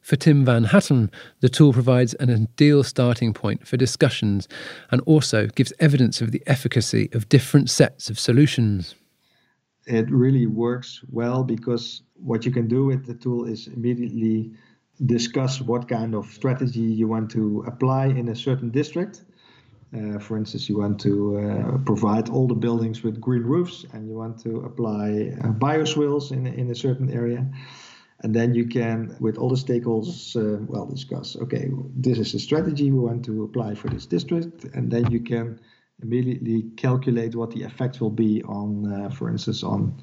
For 0.00 0.16
Tim 0.16 0.44
Van 0.44 0.64
Hattum, 0.64 1.10
the 1.40 1.48
tool 1.48 1.72
provides 1.72 2.14
an 2.14 2.28
ideal 2.28 2.82
starting 2.82 3.32
point 3.32 3.66
for 3.66 3.76
discussions 3.76 4.48
and 4.90 5.00
also 5.02 5.46
gives 5.46 5.72
evidence 5.78 6.20
of 6.20 6.32
the 6.32 6.42
efficacy 6.46 7.08
of 7.12 7.28
different 7.28 7.70
sets 7.70 8.10
of 8.10 8.18
solutions 8.18 8.96
it 9.86 10.10
really 10.10 10.46
works 10.46 11.00
well 11.10 11.42
because 11.42 12.02
what 12.14 12.44
you 12.44 12.52
can 12.52 12.68
do 12.68 12.84
with 12.86 13.06
the 13.06 13.14
tool 13.14 13.44
is 13.44 13.66
immediately 13.66 14.52
discuss 15.04 15.60
what 15.60 15.88
kind 15.88 16.14
of 16.14 16.26
strategy 16.26 16.80
you 16.80 17.08
want 17.08 17.30
to 17.32 17.64
apply 17.66 18.06
in 18.06 18.28
a 18.28 18.36
certain 18.36 18.70
district. 18.70 19.22
Uh, 19.94 20.18
for 20.18 20.38
instance, 20.38 20.68
you 20.68 20.78
want 20.78 21.00
to 21.00 21.38
uh, 21.38 21.78
provide 21.84 22.28
all 22.30 22.46
the 22.46 22.54
buildings 22.54 23.02
with 23.02 23.20
green 23.20 23.42
roofs 23.42 23.84
and 23.92 24.08
you 24.08 24.14
want 24.14 24.40
to 24.40 24.60
apply 24.60 25.34
uh, 25.40 25.48
bioswales 25.48 26.32
in, 26.32 26.46
in 26.46 26.70
a 26.70 26.74
certain 26.74 27.10
area. 27.10 27.46
And 28.20 28.34
then 28.34 28.54
you 28.54 28.66
can, 28.66 29.16
with 29.18 29.36
all 29.36 29.48
the 29.48 29.56
stakeholders, 29.56 30.36
uh, 30.36 30.64
well, 30.68 30.86
discuss 30.86 31.36
okay, 31.36 31.68
this 31.96 32.18
is 32.18 32.32
the 32.32 32.38
strategy 32.38 32.90
we 32.90 33.00
want 33.00 33.24
to 33.24 33.42
apply 33.42 33.74
for 33.74 33.88
this 33.88 34.06
district. 34.06 34.64
And 34.74 34.90
then 34.90 35.10
you 35.10 35.20
can 35.20 35.58
immediately 36.02 36.62
calculate 36.76 37.34
what 37.34 37.50
the 37.52 37.62
effect 37.62 38.00
will 38.00 38.10
be 38.10 38.42
on, 38.44 38.92
uh, 38.92 39.10
for 39.10 39.30
instance, 39.30 39.62
on 39.62 40.02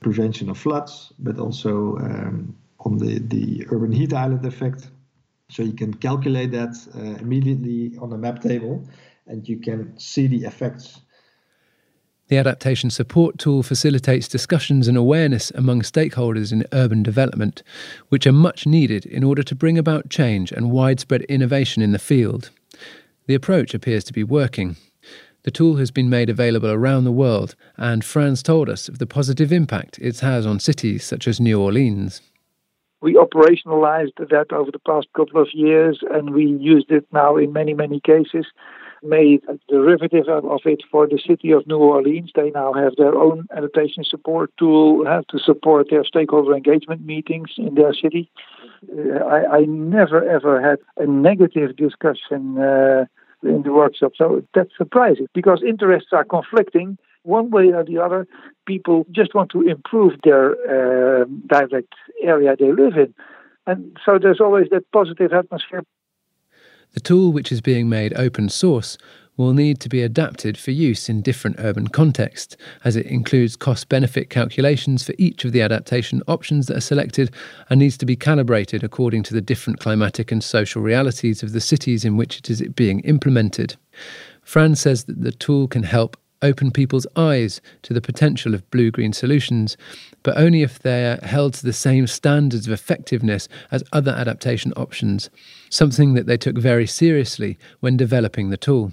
prevention 0.00 0.48
of 0.48 0.58
floods, 0.58 1.12
but 1.18 1.38
also 1.38 1.96
um, 1.98 2.54
on 2.80 2.98
the, 2.98 3.18
the 3.18 3.66
urban 3.70 3.90
heat 3.92 4.12
island 4.12 4.44
effect. 4.44 4.88
So 5.50 5.62
you 5.62 5.72
can 5.72 5.94
calculate 5.94 6.52
that 6.52 6.76
uh, 6.94 7.20
immediately 7.20 7.96
on 8.00 8.12
a 8.12 8.18
map 8.18 8.42
table 8.42 8.86
and 9.26 9.48
you 9.48 9.58
can 9.58 9.98
see 9.98 10.26
the 10.26 10.44
effects. 10.44 11.00
The 12.28 12.36
adaptation 12.36 12.90
support 12.90 13.38
tool 13.38 13.62
facilitates 13.62 14.28
discussions 14.28 14.86
and 14.86 14.98
awareness 14.98 15.50
among 15.52 15.80
stakeholders 15.80 16.52
in 16.52 16.66
urban 16.72 17.02
development, 17.02 17.62
which 18.10 18.26
are 18.26 18.32
much 18.32 18.66
needed 18.66 19.06
in 19.06 19.24
order 19.24 19.42
to 19.42 19.54
bring 19.54 19.78
about 19.78 20.10
change 20.10 20.52
and 20.52 20.70
widespread 20.70 21.22
innovation 21.22 21.82
in 21.82 21.92
the 21.92 21.98
field. 21.98 22.50
The 23.26 23.34
approach 23.34 23.72
appears 23.72 24.04
to 24.04 24.12
be 24.12 24.24
working. 24.24 24.76
The 25.44 25.50
tool 25.50 25.76
has 25.76 25.90
been 25.90 26.10
made 26.10 26.28
available 26.28 26.70
around 26.70 27.04
the 27.04 27.12
world, 27.12 27.54
and 27.76 28.04
Frans 28.04 28.42
told 28.42 28.68
us 28.68 28.88
of 28.88 28.98
the 28.98 29.06
positive 29.06 29.52
impact 29.52 29.98
it 30.00 30.20
has 30.20 30.44
on 30.46 30.58
cities 30.58 31.04
such 31.04 31.28
as 31.28 31.40
New 31.40 31.60
Orleans. 31.60 32.20
We 33.00 33.14
operationalized 33.14 34.16
that 34.16 34.52
over 34.52 34.72
the 34.72 34.80
past 34.80 35.06
couple 35.14 35.40
of 35.40 35.48
years, 35.54 36.00
and 36.10 36.34
we 36.34 36.46
used 36.46 36.90
it 36.90 37.06
now 37.12 37.36
in 37.36 37.52
many, 37.52 37.72
many 37.72 38.00
cases. 38.00 38.46
Made 39.00 39.44
a 39.48 39.56
derivative 39.68 40.28
of 40.28 40.60
it 40.64 40.82
for 40.90 41.06
the 41.06 41.20
city 41.24 41.52
of 41.52 41.64
New 41.68 41.78
Orleans. 41.78 42.32
They 42.34 42.50
now 42.50 42.72
have 42.72 42.96
their 42.96 43.14
own 43.14 43.46
adaptation 43.56 44.02
support 44.02 44.50
tool 44.58 45.06
have 45.06 45.24
to 45.28 45.38
support 45.38 45.86
their 45.88 46.04
stakeholder 46.04 46.52
engagement 46.56 47.06
meetings 47.06 47.50
in 47.56 47.76
their 47.76 47.94
city. 47.94 48.28
Uh, 48.92 49.24
I, 49.24 49.58
I, 49.58 49.60
never 49.66 50.28
ever 50.28 50.60
had 50.60 50.80
a 50.96 51.06
negative 51.06 51.76
discussion 51.76 52.58
uh, 52.58 53.04
in 53.42 53.62
the 53.62 53.72
workshop. 53.72 54.12
So 54.16 54.42
that's 54.54 54.70
surprising 54.76 55.26
because 55.34 55.62
interests 55.66 56.10
are 56.12 56.24
conflicting 56.24 56.98
one 57.22 57.50
way 57.50 57.72
or 57.72 57.84
the 57.84 57.98
other. 57.98 58.26
People 58.66 59.06
just 59.10 59.34
want 59.34 59.50
to 59.50 59.62
improve 59.62 60.14
their 60.24 60.52
uh, 60.52 61.24
direct 61.46 61.94
area 62.22 62.56
they 62.58 62.72
live 62.72 62.96
in. 62.96 63.14
And 63.66 63.96
so 64.04 64.18
there's 64.20 64.40
always 64.40 64.68
that 64.70 64.90
positive 64.92 65.32
atmosphere. 65.32 65.82
The 66.92 67.00
tool, 67.00 67.32
which 67.32 67.52
is 67.52 67.60
being 67.60 67.88
made 67.88 68.18
open 68.18 68.48
source, 68.48 68.96
will 69.38 69.54
need 69.54 69.80
to 69.80 69.88
be 69.88 70.02
adapted 70.02 70.58
for 70.58 70.72
use 70.72 71.08
in 71.08 71.22
different 71.22 71.56
urban 71.60 71.86
contexts, 71.88 72.56
as 72.84 72.96
it 72.96 73.06
includes 73.06 73.56
cost 73.56 73.88
benefit 73.88 74.28
calculations 74.28 75.04
for 75.04 75.14
each 75.16 75.44
of 75.44 75.52
the 75.52 75.62
adaptation 75.62 76.20
options 76.26 76.66
that 76.66 76.76
are 76.76 76.80
selected 76.80 77.30
and 77.70 77.78
needs 77.78 77.96
to 77.96 78.04
be 78.04 78.16
calibrated 78.16 78.82
according 78.82 79.22
to 79.22 79.32
the 79.32 79.40
different 79.40 79.78
climatic 79.78 80.30
and 80.32 80.42
social 80.42 80.82
realities 80.82 81.42
of 81.42 81.52
the 81.52 81.60
cities 81.60 82.04
in 82.04 82.16
which 82.16 82.38
it 82.38 82.50
is 82.50 82.60
being 82.74 83.00
implemented. 83.00 83.76
Frans 84.42 84.80
says 84.80 85.04
that 85.04 85.22
the 85.22 85.32
tool 85.32 85.68
can 85.68 85.84
help 85.84 86.16
open 86.42 86.70
people's 86.70 87.06
eyes 87.16 87.60
to 87.82 87.92
the 87.92 88.00
potential 88.00 88.54
of 88.54 88.68
blue 88.70 88.90
green 88.90 89.12
solutions, 89.12 89.76
but 90.22 90.36
only 90.36 90.62
if 90.62 90.80
they 90.80 91.04
are 91.04 91.24
held 91.24 91.54
to 91.54 91.64
the 91.64 91.72
same 91.72 92.06
standards 92.06 92.66
of 92.66 92.72
effectiveness 92.72 93.48
as 93.70 93.84
other 93.92 94.12
adaptation 94.12 94.72
options, 94.76 95.30
something 95.70 96.14
that 96.14 96.26
they 96.26 96.36
took 96.36 96.56
very 96.56 96.86
seriously 96.86 97.58
when 97.80 97.96
developing 97.96 98.50
the 98.50 98.56
tool 98.56 98.92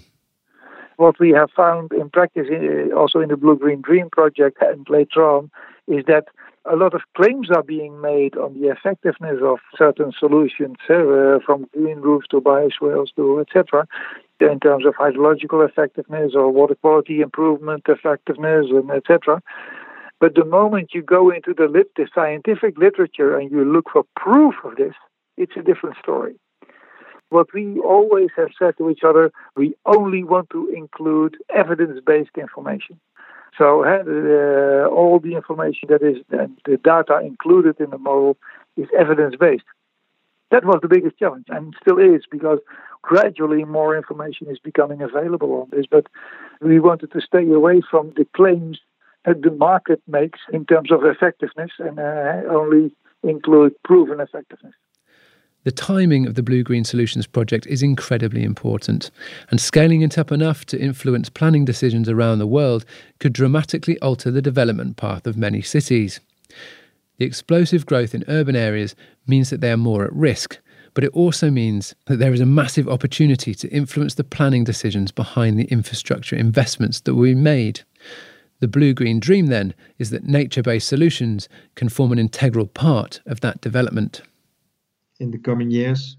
what 0.96 1.18
we 1.18 1.30
have 1.30 1.50
found 1.50 1.92
in 1.92 2.10
practice, 2.10 2.46
uh, 2.50 2.94
also 2.94 3.20
in 3.20 3.28
the 3.28 3.36
Blue 3.36 3.56
Green 3.56 3.80
Dream 3.80 4.08
project 4.10 4.58
and 4.60 4.86
later 4.88 5.24
on, 5.24 5.50
is 5.88 6.04
that 6.06 6.26
a 6.64 6.74
lot 6.74 6.94
of 6.94 7.02
claims 7.16 7.50
are 7.50 7.62
being 7.62 8.00
made 8.00 8.36
on 8.36 8.60
the 8.60 8.68
effectiveness 8.68 9.38
of 9.42 9.58
certain 9.76 10.12
solutions, 10.18 10.76
uh, 10.90 11.38
from 11.44 11.66
green 11.72 12.00
roofs 12.00 12.26
to 12.28 12.40
bioswales 12.40 13.14
to 13.14 13.40
etc., 13.40 13.86
in 14.40 14.60
terms 14.60 14.84
of 14.84 14.94
hydrological 14.94 15.66
effectiveness 15.66 16.32
or 16.34 16.50
water 16.50 16.74
quality 16.74 17.20
improvement 17.20 17.84
effectiveness 17.88 18.66
and 18.70 18.90
etc. 18.90 19.40
But 20.18 20.34
the 20.34 20.44
moment 20.44 20.90
you 20.92 21.02
go 21.02 21.30
into 21.30 21.54
the, 21.54 21.68
lit- 21.68 21.94
the 21.96 22.08
scientific 22.14 22.76
literature 22.76 23.38
and 23.38 23.50
you 23.50 23.64
look 23.64 23.86
for 23.92 24.04
proof 24.16 24.54
of 24.64 24.76
this, 24.76 24.94
it's 25.36 25.56
a 25.56 25.62
different 25.62 25.96
story 26.02 26.36
what 27.30 27.52
we 27.52 27.78
always 27.80 28.30
have 28.36 28.50
said 28.58 28.76
to 28.78 28.90
each 28.90 29.02
other, 29.04 29.32
we 29.56 29.74
only 29.84 30.22
want 30.22 30.50
to 30.50 30.68
include 30.68 31.36
evidence 31.54 32.00
based 32.04 32.36
information. 32.36 32.98
So 33.58 33.84
uh, 33.84 34.88
all 34.88 35.18
the 35.18 35.34
information 35.34 35.88
that 35.88 36.02
is 36.02 36.18
the 36.30 36.76
data 36.76 37.20
included 37.24 37.80
in 37.80 37.90
the 37.90 37.98
model 37.98 38.36
is 38.76 38.88
evidence 38.96 39.34
based. 39.36 39.64
That 40.50 40.64
was 40.64 40.78
the 40.82 40.88
biggest 40.88 41.18
challenge 41.18 41.46
and 41.48 41.74
still 41.80 41.98
is 41.98 42.22
because 42.30 42.58
gradually 43.02 43.64
more 43.64 43.96
information 43.96 44.48
is 44.48 44.58
becoming 44.58 45.02
available 45.02 45.52
on 45.54 45.68
this. 45.70 45.86
But 45.90 46.06
we 46.60 46.78
wanted 46.78 47.12
to 47.12 47.20
stay 47.20 47.50
away 47.50 47.80
from 47.90 48.12
the 48.16 48.26
claims 48.36 48.78
that 49.24 49.42
the 49.42 49.50
market 49.50 50.00
makes 50.06 50.40
in 50.52 50.64
terms 50.66 50.92
of 50.92 51.04
effectiveness 51.04 51.72
and 51.78 51.98
uh, 51.98 52.42
only 52.48 52.92
include 53.22 53.74
proven 53.82 54.20
effectiveness. 54.20 54.74
The 55.66 55.72
timing 55.72 56.28
of 56.28 56.36
the 56.36 56.44
Blue 56.44 56.62
Green 56.62 56.84
Solutions 56.84 57.26
project 57.26 57.66
is 57.66 57.82
incredibly 57.82 58.44
important, 58.44 59.10
and 59.50 59.60
scaling 59.60 60.02
it 60.02 60.16
up 60.16 60.30
enough 60.30 60.64
to 60.66 60.80
influence 60.80 61.28
planning 61.28 61.64
decisions 61.64 62.08
around 62.08 62.38
the 62.38 62.46
world 62.46 62.84
could 63.18 63.32
dramatically 63.32 63.98
alter 63.98 64.30
the 64.30 64.40
development 64.40 64.96
path 64.96 65.26
of 65.26 65.36
many 65.36 65.62
cities. 65.62 66.20
The 67.18 67.24
explosive 67.24 67.84
growth 67.84 68.14
in 68.14 68.22
urban 68.28 68.54
areas 68.54 68.94
means 69.26 69.50
that 69.50 69.60
they 69.60 69.72
are 69.72 69.76
more 69.76 70.04
at 70.04 70.12
risk, 70.12 70.56
but 70.94 71.02
it 71.02 71.10
also 71.10 71.50
means 71.50 71.96
that 72.04 72.20
there 72.20 72.32
is 72.32 72.40
a 72.40 72.46
massive 72.46 72.88
opportunity 72.88 73.52
to 73.52 73.68
influence 73.70 74.14
the 74.14 74.22
planning 74.22 74.62
decisions 74.62 75.10
behind 75.10 75.58
the 75.58 75.64
infrastructure 75.64 76.36
investments 76.36 77.00
that 77.00 77.16
we 77.16 77.34
made. 77.34 77.80
The 78.60 78.68
blue 78.68 78.94
green 78.94 79.18
dream, 79.18 79.46
then, 79.46 79.74
is 79.98 80.10
that 80.10 80.22
nature 80.22 80.62
based 80.62 80.86
solutions 80.86 81.48
can 81.74 81.88
form 81.88 82.12
an 82.12 82.20
integral 82.20 82.68
part 82.68 83.20
of 83.26 83.40
that 83.40 83.60
development 83.60 84.22
in 85.20 85.30
the 85.30 85.38
coming 85.38 85.70
years. 85.70 86.16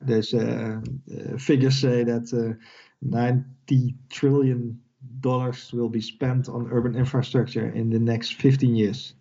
There's 0.00 0.32
uh, 0.34 0.80
uh, 0.80 1.38
figures 1.38 1.76
say 1.80 2.04
that 2.04 2.32
uh, 2.32 2.54
90 3.02 3.94
trillion 4.10 4.80
dollars 5.20 5.72
will 5.72 5.88
be 5.88 6.00
spent 6.00 6.48
on 6.48 6.68
urban 6.70 6.94
infrastructure 6.94 7.68
in 7.70 7.90
the 7.90 7.98
next 7.98 8.34
15 8.34 8.74
years. 8.74 9.14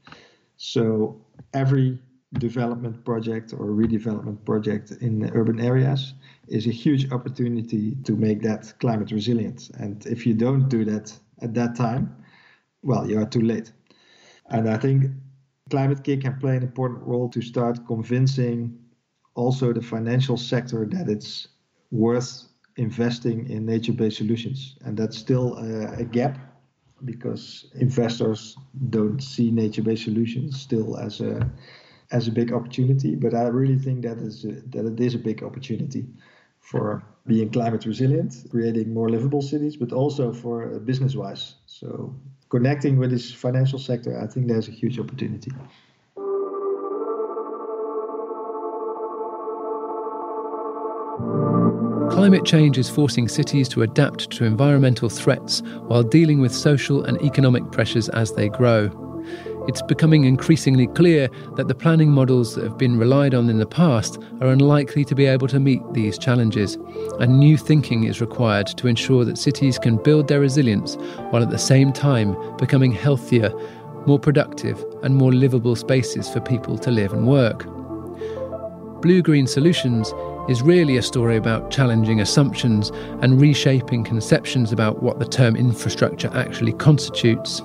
So 0.58 1.20
every 1.54 2.00
development 2.34 3.04
project 3.06 3.54
or 3.54 3.68
redevelopment 3.68 4.44
project 4.46 4.92
in 5.02 5.30
urban 5.34 5.60
areas 5.60 6.14
is 6.48 6.68
a 6.68 6.72
huge 6.72 7.12
opportunity 7.12 7.96
to 8.04 8.16
make 8.16 8.42
that 8.42 8.74
climate 8.80 9.12
resilient. 9.12 9.70
And 9.80 10.06
if 10.06 10.26
you 10.26 10.34
don't 10.34 10.68
do 10.68 10.84
that 10.86 11.18
at 11.42 11.54
that 11.54 11.76
time, 11.76 12.16
well, 12.84 13.10
you 13.10 13.20
are 13.20 13.26
too 13.26 13.42
late. 13.42 13.72
And 14.50 14.70
I 14.70 14.78
think 14.78 15.12
Climate-KIC 15.70 16.22
can 16.22 16.40
play 16.40 16.56
an 16.56 16.64
important 16.64 17.04
role 17.04 17.30
to 17.30 17.42
start 17.42 17.86
convincing 17.88 18.78
also 19.38 19.72
the 19.72 19.82
financial 19.82 20.38
sector 20.38 20.86
that 20.86 21.08
it's 21.08 21.48
worth 21.92 22.44
investing 22.76 23.50
in 23.50 23.66
nature-based 23.66 24.18
solutions, 24.18 24.76
and 24.86 24.98
that's 24.98 25.18
still 25.18 25.58
a, 25.58 26.02
a 26.02 26.04
gap 26.04 26.38
because 27.06 27.72
investors 27.76 28.58
don't 28.90 29.22
see 29.22 29.52
nature-based 29.52 30.04
solutions 30.04 30.60
still 30.60 30.98
as 30.98 31.22
a 31.22 31.50
as 32.12 32.28
a 32.28 32.32
big 32.32 32.54
opportunity. 32.54 33.16
But 33.16 33.34
I 33.34 33.48
really 33.48 33.78
think 33.78 34.02
that 34.04 34.18
is 34.18 34.46
a, 34.46 34.54
that 34.74 34.86
it 34.86 35.00
is 35.00 35.16
a 35.16 35.20
big 35.20 35.44
opportunity 35.44 36.06
for 36.60 37.04
being 37.26 37.50
climate 37.50 37.86
resilient, 37.86 38.34
creating 38.50 38.94
more 38.94 39.10
livable 39.10 39.42
cities, 39.42 39.76
but 39.78 39.92
also 39.92 40.34
for 40.34 40.80
business-wise. 40.80 41.56
So 41.66 42.16
connecting 42.50 42.98
with 42.98 43.12
this 43.12 43.34
financial 43.34 43.80
sector, 43.80 44.18
I 44.24 44.28
think 44.28 44.48
there's 44.48 44.70
a 44.70 44.72
huge 44.72 45.00
opportunity. 45.00 45.52
Climate 52.10 52.46
change 52.46 52.78
is 52.78 52.90
forcing 52.90 53.28
cities 53.28 53.68
to 53.70 53.82
adapt 53.84 54.32
to 54.32 54.46
environmental 54.46 55.10
threats 55.10 55.62
while 55.88 56.04
dealing 56.04 56.40
with 56.40 56.54
social 56.54 57.04
and 57.04 57.22
economic 57.22 57.72
pressures 57.72 58.10
as 58.10 58.34
they 58.34 58.50
grow. 58.50 58.90
It's 59.68 59.82
becoming 59.82 60.24
increasingly 60.24 60.88
clear 60.88 61.30
that 61.58 61.68
the 61.68 61.76
planning 61.76 62.10
models 62.10 62.56
that 62.56 62.64
have 62.64 62.78
been 62.78 62.98
relied 62.98 63.34
on 63.34 63.50
in 63.50 63.58
the 63.58 63.66
past 63.66 64.18
are 64.40 64.48
unlikely 64.48 65.04
to 65.06 65.16
be 65.16 65.26
able 65.26 65.48
to 65.50 65.60
meet 65.60 65.82
these 65.92 66.18
challenges, 66.18 66.78
and 67.20 67.38
new 67.38 67.58
thinking 67.58 68.06
is 68.06 68.22
required 68.22 68.68
to 68.68 68.88
ensure 68.88 69.26
that 69.26 69.38
cities 69.38 69.78
can 69.78 69.98
build 69.98 70.30
their 70.30 70.40
resilience 70.40 70.96
while 71.30 71.44
at 71.44 71.50
the 71.50 71.58
same 71.58 71.92
time 71.92 72.36
becoming 72.58 72.94
healthier, 72.94 73.52
more 74.06 74.20
productive, 74.20 74.84
and 75.04 75.16
more 75.16 75.34
livable 75.34 75.76
spaces 75.76 76.30
for 76.30 76.40
people 76.40 76.78
to 76.78 76.90
live 76.90 77.12
and 77.12 77.28
work. 77.28 77.66
Blue 79.02 79.22
Green 79.22 79.46
Solutions 79.46 80.14
is 80.48 80.62
really 80.62 80.98
a 80.98 81.02
story 81.02 81.36
about 81.36 81.70
challenging 81.72 82.22
assumptions 82.22 82.90
and 83.22 83.40
reshaping 83.40 84.04
conceptions 84.04 84.72
about 84.72 85.04
what 85.04 85.20
the 85.20 85.26
term 85.26 85.56
infrastructure 85.56 86.30
actually 86.34 86.74
constitutes. 86.74 87.62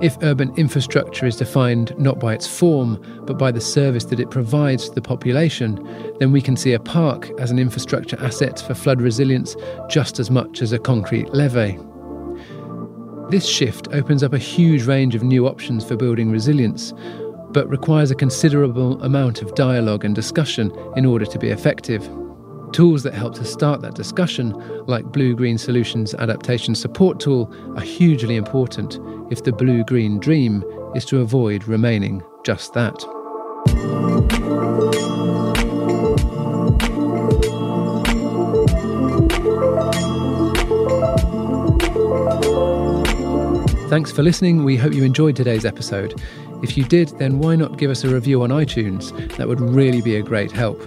If 0.00 0.16
urban 0.22 0.54
infrastructure 0.56 1.26
is 1.26 1.36
defined 1.36 1.92
not 1.98 2.18
by 2.18 2.32
its 2.32 2.46
form, 2.46 3.02
but 3.26 3.36
by 3.36 3.52
the 3.52 3.60
service 3.60 4.04
that 4.06 4.18
it 4.18 4.30
provides 4.30 4.88
to 4.88 4.94
the 4.94 5.02
population, 5.02 5.78
then 6.18 6.32
we 6.32 6.40
can 6.40 6.56
see 6.56 6.72
a 6.72 6.80
park 6.80 7.30
as 7.38 7.50
an 7.50 7.58
infrastructure 7.58 8.18
asset 8.18 8.60
for 8.60 8.72
flood 8.72 9.02
resilience 9.02 9.56
just 9.90 10.18
as 10.18 10.30
much 10.30 10.62
as 10.62 10.72
a 10.72 10.78
concrete 10.78 11.28
levee. 11.34 11.78
This 13.30 13.46
shift 13.46 13.88
opens 13.92 14.22
up 14.22 14.32
a 14.32 14.38
huge 14.38 14.86
range 14.86 15.14
of 15.14 15.22
new 15.22 15.46
options 15.46 15.84
for 15.84 15.96
building 15.96 16.30
resilience, 16.30 16.94
but 17.52 17.68
requires 17.68 18.10
a 18.10 18.14
considerable 18.14 19.02
amount 19.02 19.42
of 19.42 19.54
dialogue 19.54 20.04
and 20.04 20.14
discussion 20.14 20.72
in 20.96 21.04
order 21.04 21.26
to 21.26 21.38
be 21.38 21.48
effective. 21.48 22.08
Tools 22.72 23.02
that 23.02 23.14
help 23.14 23.34
to 23.34 23.44
start 23.44 23.80
that 23.82 23.94
discussion, 23.94 24.52
like 24.86 25.04
Blue 25.06 25.34
Green 25.34 25.58
Solutions 25.58 26.14
Adaptation 26.14 26.74
Support 26.74 27.18
Tool, 27.18 27.52
are 27.76 27.82
hugely 27.82 28.36
important 28.36 29.00
if 29.30 29.42
the 29.42 29.52
blue 29.52 29.82
green 29.84 30.20
dream 30.20 30.64
is 30.94 31.04
to 31.06 31.20
avoid 31.20 31.66
remaining 31.66 32.22
just 32.44 32.72
that. 32.74 32.94
Thanks 43.90 44.12
for 44.12 44.22
listening. 44.22 44.62
We 44.62 44.76
hope 44.76 44.92
you 44.92 45.02
enjoyed 45.02 45.34
today's 45.34 45.64
episode. 45.64 46.14
If 46.62 46.76
you 46.76 46.84
did, 46.84 47.08
then 47.18 47.38
why 47.38 47.56
not 47.56 47.78
give 47.78 47.90
us 47.90 48.04
a 48.04 48.08
review 48.08 48.42
on 48.42 48.50
iTunes? 48.50 49.10
That 49.36 49.48
would 49.48 49.60
really 49.60 50.02
be 50.02 50.16
a 50.16 50.22
great 50.22 50.52
help. 50.52 50.78